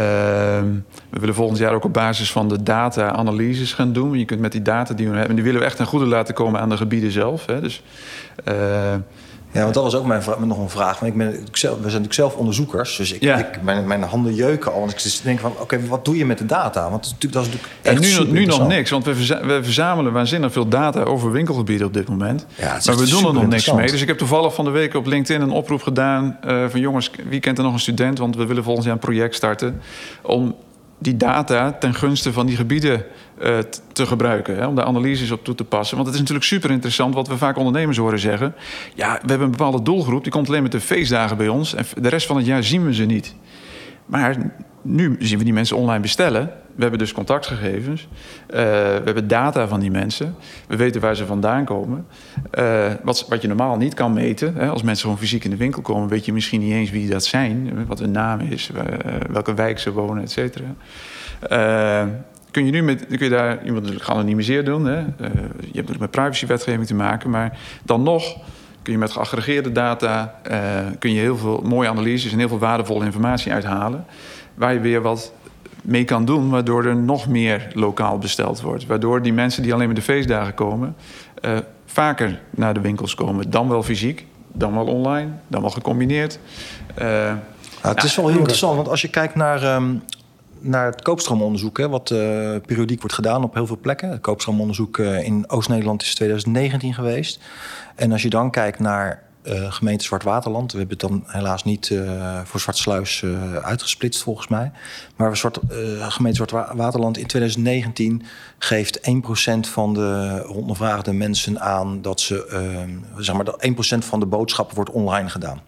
[1.09, 4.19] we willen volgend jaar ook op basis van de data analyses gaan doen.
[4.19, 6.33] Je kunt met die data die we hebben, die willen we echt ten goede laten
[6.33, 7.45] komen aan de gebieden zelf.
[7.45, 7.61] Hè.
[7.61, 7.83] Dus,
[8.43, 8.55] eh,
[9.58, 10.99] ja, want dat was ook mijn nog een vraag.
[10.99, 12.95] Want ik ben, ik zelf, we zijn natuurlijk zelf onderzoekers.
[12.95, 13.38] Dus ik, ja.
[13.38, 14.80] ik mijn, mijn, handen jeuken al.
[14.80, 16.89] Want ik denk van, oké, wat doe je met de data?
[16.89, 18.89] Want dat is natuurlijk en nu, nu nog niks.
[18.89, 19.14] Want we,
[19.45, 22.45] we verzamelen waanzinnig veel data over winkelgebieden op dit moment.
[22.55, 23.91] Ja, maar we doen er nog niks mee.
[23.91, 26.38] Dus ik heb toevallig van de week op LinkedIn een oproep gedaan...
[26.47, 28.18] Uh, van jongens, wie kent er nog een student?
[28.18, 29.82] Want we willen volgend jaar een project starten...
[30.22, 30.55] om
[30.97, 33.05] die data ten gunste van die gebieden
[33.41, 33.57] uh,
[33.93, 34.55] te gebruiken.
[34.55, 35.95] Hè, om daar analyses op toe te passen.
[35.95, 38.55] Want het is natuurlijk super interessant wat we vaak ondernemers horen zeggen.
[38.95, 41.73] Ja, we hebben een bepaalde doelgroep, die komt alleen met de feestdagen bij ons.
[41.73, 43.35] En de rest van het jaar zien we ze niet.
[44.05, 46.51] Maar nu zien we die mensen online bestellen.
[46.78, 48.01] We hebben dus contactgegevens.
[48.01, 50.36] Uh, we hebben data van die mensen.
[50.67, 52.05] We weten waar ze vandaan komen.
[52.59, 54.55] Uh, wat, wat je normaal niet kan meten.
[54.55, 57.09] Hè, als mensen gewoon fysiek in de winkel komen, weet je misschien niet eens wie
[57.09, 57.86] dat zijn.
[57.88, 58.82] Wat hun naam is, uh,
[59.30, 60.65] welke wijk ze wonen, et cetera.
[62.51, 64.86] kun je nu met, kun je daar, moet natuurlijk geanonimiseerd doen.
[64.86, 64.97] Hè.
[64.97, 67.30] je hebt natuurlijk met privacywetgeving te maken.
[67.30, 68.38] Maar dan nog
[68.82, 70.39] kun je met geaggregeerde data
[70.99, 74.05] kun je heel veel mooie analyses en heel veel waardevolle informatie uithalen.
[74.53, 75.34] Waar je weer wat
[75.88, 78.85] mee kan doen, waardoor er nog meer lokaal besteld wordt.
[78.85, 80.95] Waardoor die mensen die alleen met de feestdagen komen,
[81.41, 83.49] uh, vaker naar de winkels komen.
[83.49, 86.39] Dan wel fysiek, dan wel online, dan wel gecombineerd.
[86.99, 87.39] Uh, ja,
[87.81, 90.03] het is wel heel interessant, want als je kijkt naar, um,
[90.59, 92.19] naar het koopstroomonderzoek, hè, wat uh,
[92.65, 94.09] periodiek wordt gedaan op heel veel plekken.
[94.09, 97.39] Het koopstroomonderzoek in Oost-Nederland is 2019 geweest.
[97.95, 100.71] En als je dan kijkt naar uh, gemeente Zwart-Waterland.
[100.71, 104.71] We hebben het dan helaas niet uh, voor Zwartsluis uh, uitgesplitst volgens mij.
[105.15, 105.59] Maar Zwart,
[105.99, 108.23] gemeente Zwart-Waterland in 2019
[108.57, 114.19] geeft 1% van de ondervraagde mensen aan dat ze, ehm, zeg maar, dat 1% van
[114.19, 115.61] de boodschappen wordt online gedaan.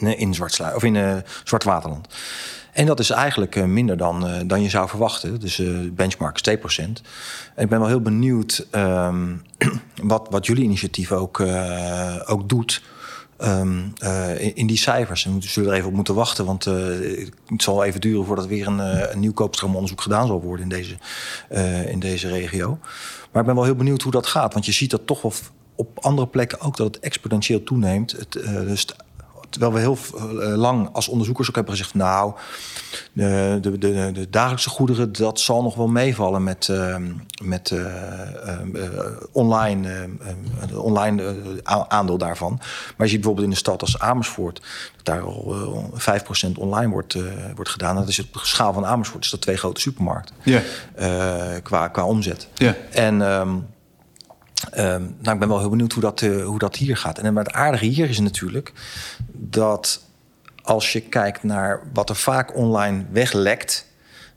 [0.00, 2.08] In, in Zwartsluis, of in Zwart-Waterland.
[2.74, 5.40] En dat is eigenlijk uh, minder dan, uh, dan je zou verwachten.
[5.40, 6.82] Dus uh, benchmark is 2%.
[7.54, 9.42] En ik ben wel heel benieuwd um,
[10.02, 11.42] wat, wat jullie initiatief ook,
[12.26, 12.82] ook doet.
[13.38, 13.92] Um,
[14.54, 15.26] in, die cijfers.
[15.26, 18.66] En we zullen er even op moeten wachten, want het zal even duren voordat weer
[18.66, 18.78] een,
[19.12, 20.96] een nieuw koopstroomonderzoek gedaan zal worden in deze,
[21.90, 22.78] in deze regio.
[23.32, 25.32] Maar ik ben wel heel benieuwd hoe dat gaat, want je ziet dat toch wel
[25.74, 28.12] op andere plekken ook dat het exponentieel toeneemt.
[28.12, 28.32] Het,
[28.66, 28.86] dus
[29.54, 31.94] terwijl we heel uh, lang als onderzoekers ook hebben gezegd...
[31.94, 32.32] nou,
[33.12, 36.96] de, de, de, de, dagelijkse goederen, dat zal nog wel meevallen met, uh,
[37.42, 37.84] met uh,
[39.32, 40.08] online,
[40.74, 41.22] online
[41.88, 42.52] aandeel daarvan.
[42.58, 44.62] Maar je ziet bijvoorbeeld in een stad als Amersfoort...
[44.96, 45.92] dat daar al
[46.48, 47.16] 5% online wordt,
[47.54, 47.96] wordt gedaan.
[47.96, 50.34] Dat is op de schaal van Amersfoort is dat twee grote supermarkten.
[50.42, 50.62] Yeah.
[51.62, 52.48] qua, qua omzet.
[52.54, 52.74] Yeah.
[52.90, 53.20] En...
[53.20, 53.72] Um,
[54.78, 57.18] Um, nou, ik ben wel heel benieuwd hoe dat, uh, hoe dat hier gaat.
[57.18, 58.72] En het aardige hier is natuurlijk
[59.32, 60.04] dat
[60.62, 63.86] als je kijkt naar wat er vaak online weglekt,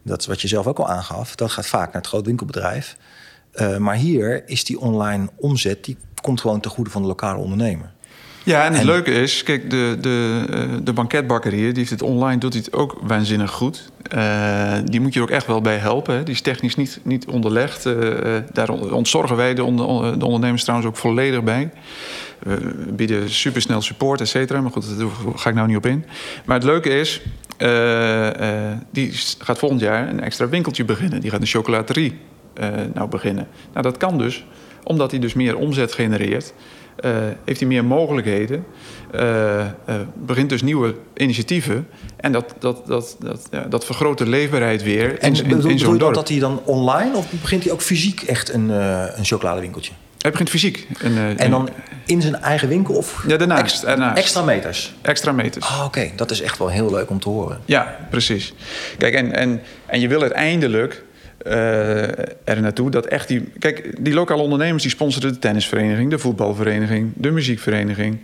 [0.04, 2.98] dat is wat je zelf ook al aangaf, dat gaat vaak naar het groot winkelbedrijf.
[3.54, 7.40] Uh, maar hier is die online omzet, die komt gewoon ten goede van de lokale
[7.40, 7.92] ondernemer.
[8.44, 12.02] Ja, en het leuke is, kijk, de, de, eh, de banketbakker hier, die heeft het
[12.02, 13.92] online, doet hij het ook waanzinnig goed.
[14.10, 16.16] Eh, die moet je er ook echt wel bij helpen.
[16.16, 16.24] Hè.
[16.24, 17.86] Die is technisch niet, niet onderlegd.
[17.86, 19.64] Eh, eh, daar ontzorgen wij de,
[20.18, 21.72] de ondernemers trouwens ook volledig bij.
[22.40, 24.62] We bieden supersnel support, et cetera.
[24.62, 26.06] Maar goed, daar ga ik nou niet op in.
[26.46, 27.22] Maar het leuke is,
[28.92, 31.22] die gaat volgend jaar een extra winkeltje beginnen.
[31.22, 32.20] Die gaat een chocolaterie
[32.94, 33.48] nou beginnen.
[33.72, 34.46] Nou, dat kan dus,
[34.84, 36.54] omdat hij dus meer omzet genereert.
[37.06, 37.12] Uh,
[37.46, 38.66] heeft hij meer mogelijkheden.
[39.16, 39.66] Uh, uh,
[40.14, 41.88] begint dus nieuwe initiatieven.
[42.18, 45.80] En dat, dat, dat, dat, ja, dat vergroot de leefbaarheid weer en in, in, in
[45.80, 46.14] zo'n dorp.
[46.14, 49.92] dat hij dan online of begint hij ook fysiek echt een, een chocoladewinkeltje?
[50.18, 50.88] Hij begint fysiek.
[51.00, 51.70] Een, en dan
[52.06, 52.96] in zijn eigen winkel?
[52.96, 53.82] Of ja, daarnaast.
[53.82, 54.18] daarnaast.
[54.18, 54.94] Extra meters?
[55.02, 55.66] Extra meters.
[55.66, 56.12] Ah, oké.
[56.16, 57.60] Dat is echt wel heel leuk om te horen.
[57.66, 58.54] Ja, precies.
[58.98, 61.04] Kijk, en, en, en je wil uiteindelijk
[61.48, 62.08] uh,
[62.44, 63.50] er naartoe dat echt die.
[63.60, 68.20] Kijk, die lokale ondernemers die sponsoren de tennisvereniging, de voetbalvereniging, de muziekvereniging.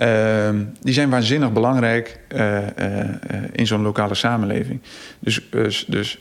[0.00, 0.48] Uh,
[0.80, 2.58] die zijn waanzinnig belangrijk uh,
[3.52, 4.80] in zo'n lokale samenleving.
[5.18, 5.48] Dus,
[5.88, 6.18] dus,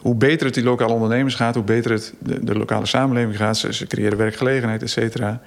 [0.00, 3.56] hoe beter het die lokale ondernemers gaat, hoe beter het de, lokale samenleving gaat.
[3.56, 5.40] Ze, ze, creëren werkgelegenheid, et cetera.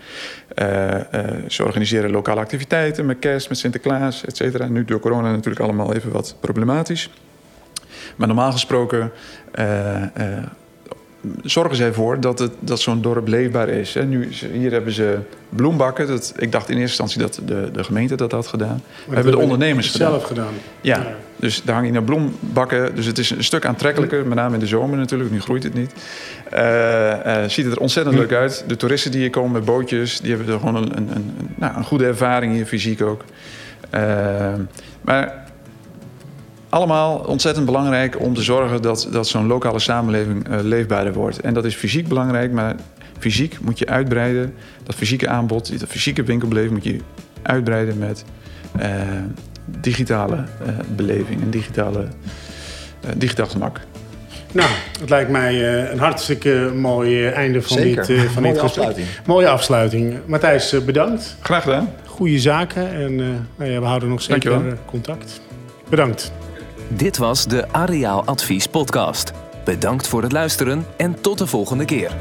[1.48, 4.68] ze organiseren lokale activiteiten met kerst, met Sinterklaas, et cetera.
[4.68, 7.10] Nu door corona natuurlijk allemaal even wat problematisch.
[8.16, 9.12] Maar normaal gesproken
[9.60, 10.38] uh, uh,
[11.44, 13.94] zorgen zij ervoor dat, het, dat zo'n dorp leefbaar is.
[13.94, 14.06] Hè.
[14.06, 15.18] Nu, hier hebben ze
[15.50, 16.08] bloembakken.
[16.08, 18.82] Dat, ik dacht in eerste instantie dat de, de gemeente dat had gedaan.
[19.08, 20.12] We hebben de ondernemers gedaan.
[20.12, 20.54] zelf gedaan.
[20.82, 21.16] Ja, ja.
[21.36, 22.96] dus daar hangen naar bloembakken.
[22.96, 25.32] Dus het is een stuk aantrekkelijker, met name in de zomer natuurlijk.
[25.32, 25.94] Nu groeit het niet.
[26.54, 28.64] Uh, ziet het er ontzettend leuk uit.
[28.68, 31.78] De toeristen die hier komen met bootjes, die hebben er gewoon een, een, een, nou,
[31.78, 33.24] een goede ervaring hier, fysiek ook.
[35.02, 35.45] maar
[36.76, 41.40] allemaal ontzettend belangrijk om te zorgen dat, dat zo'n lokale samenleving uh, leefbaarder wordt.
[41.40, 42.76] En dat is fysiek belangrijk, maar
[43.20, 44.54] fysiek moet je uitbreiden.
[44.84, 47.00] Dat fysieke aanbod, dat fysieke winkelbeleving moet je
[47.42, 48.24] uitbreiden met
[48.80, 48.86] uh,
[49.66, 52.08] digitale uh, beleving en digitale,
[53.18, 53.80] digitaal gemak.
[54.52, 54.70] Nou,
[55.00, 58.06] het lijkt mij een hartstikke mooi einde van Zeker.
[58.06, 59.08] dit, van Mooie dit afsluiting.
[59.26, 60.16] Mooie afsluiting.
[60.26, 61.38] Matthijs, bedankt.
[61.42, 61.90] Graag gedaan.
[62.06, 63.16] Goede zaken en
[63.56, 64.78] nou ja, we houden nog zeker Dankjewel.
[64.86, 65.42] contact.
[65.90, 66.32] Bedankt.
[66.90, 69.32] Dit was de Areaal Advies Podcast.
[69.64, 72.16] Bedankt voor het luisteren en tot de volgende keer.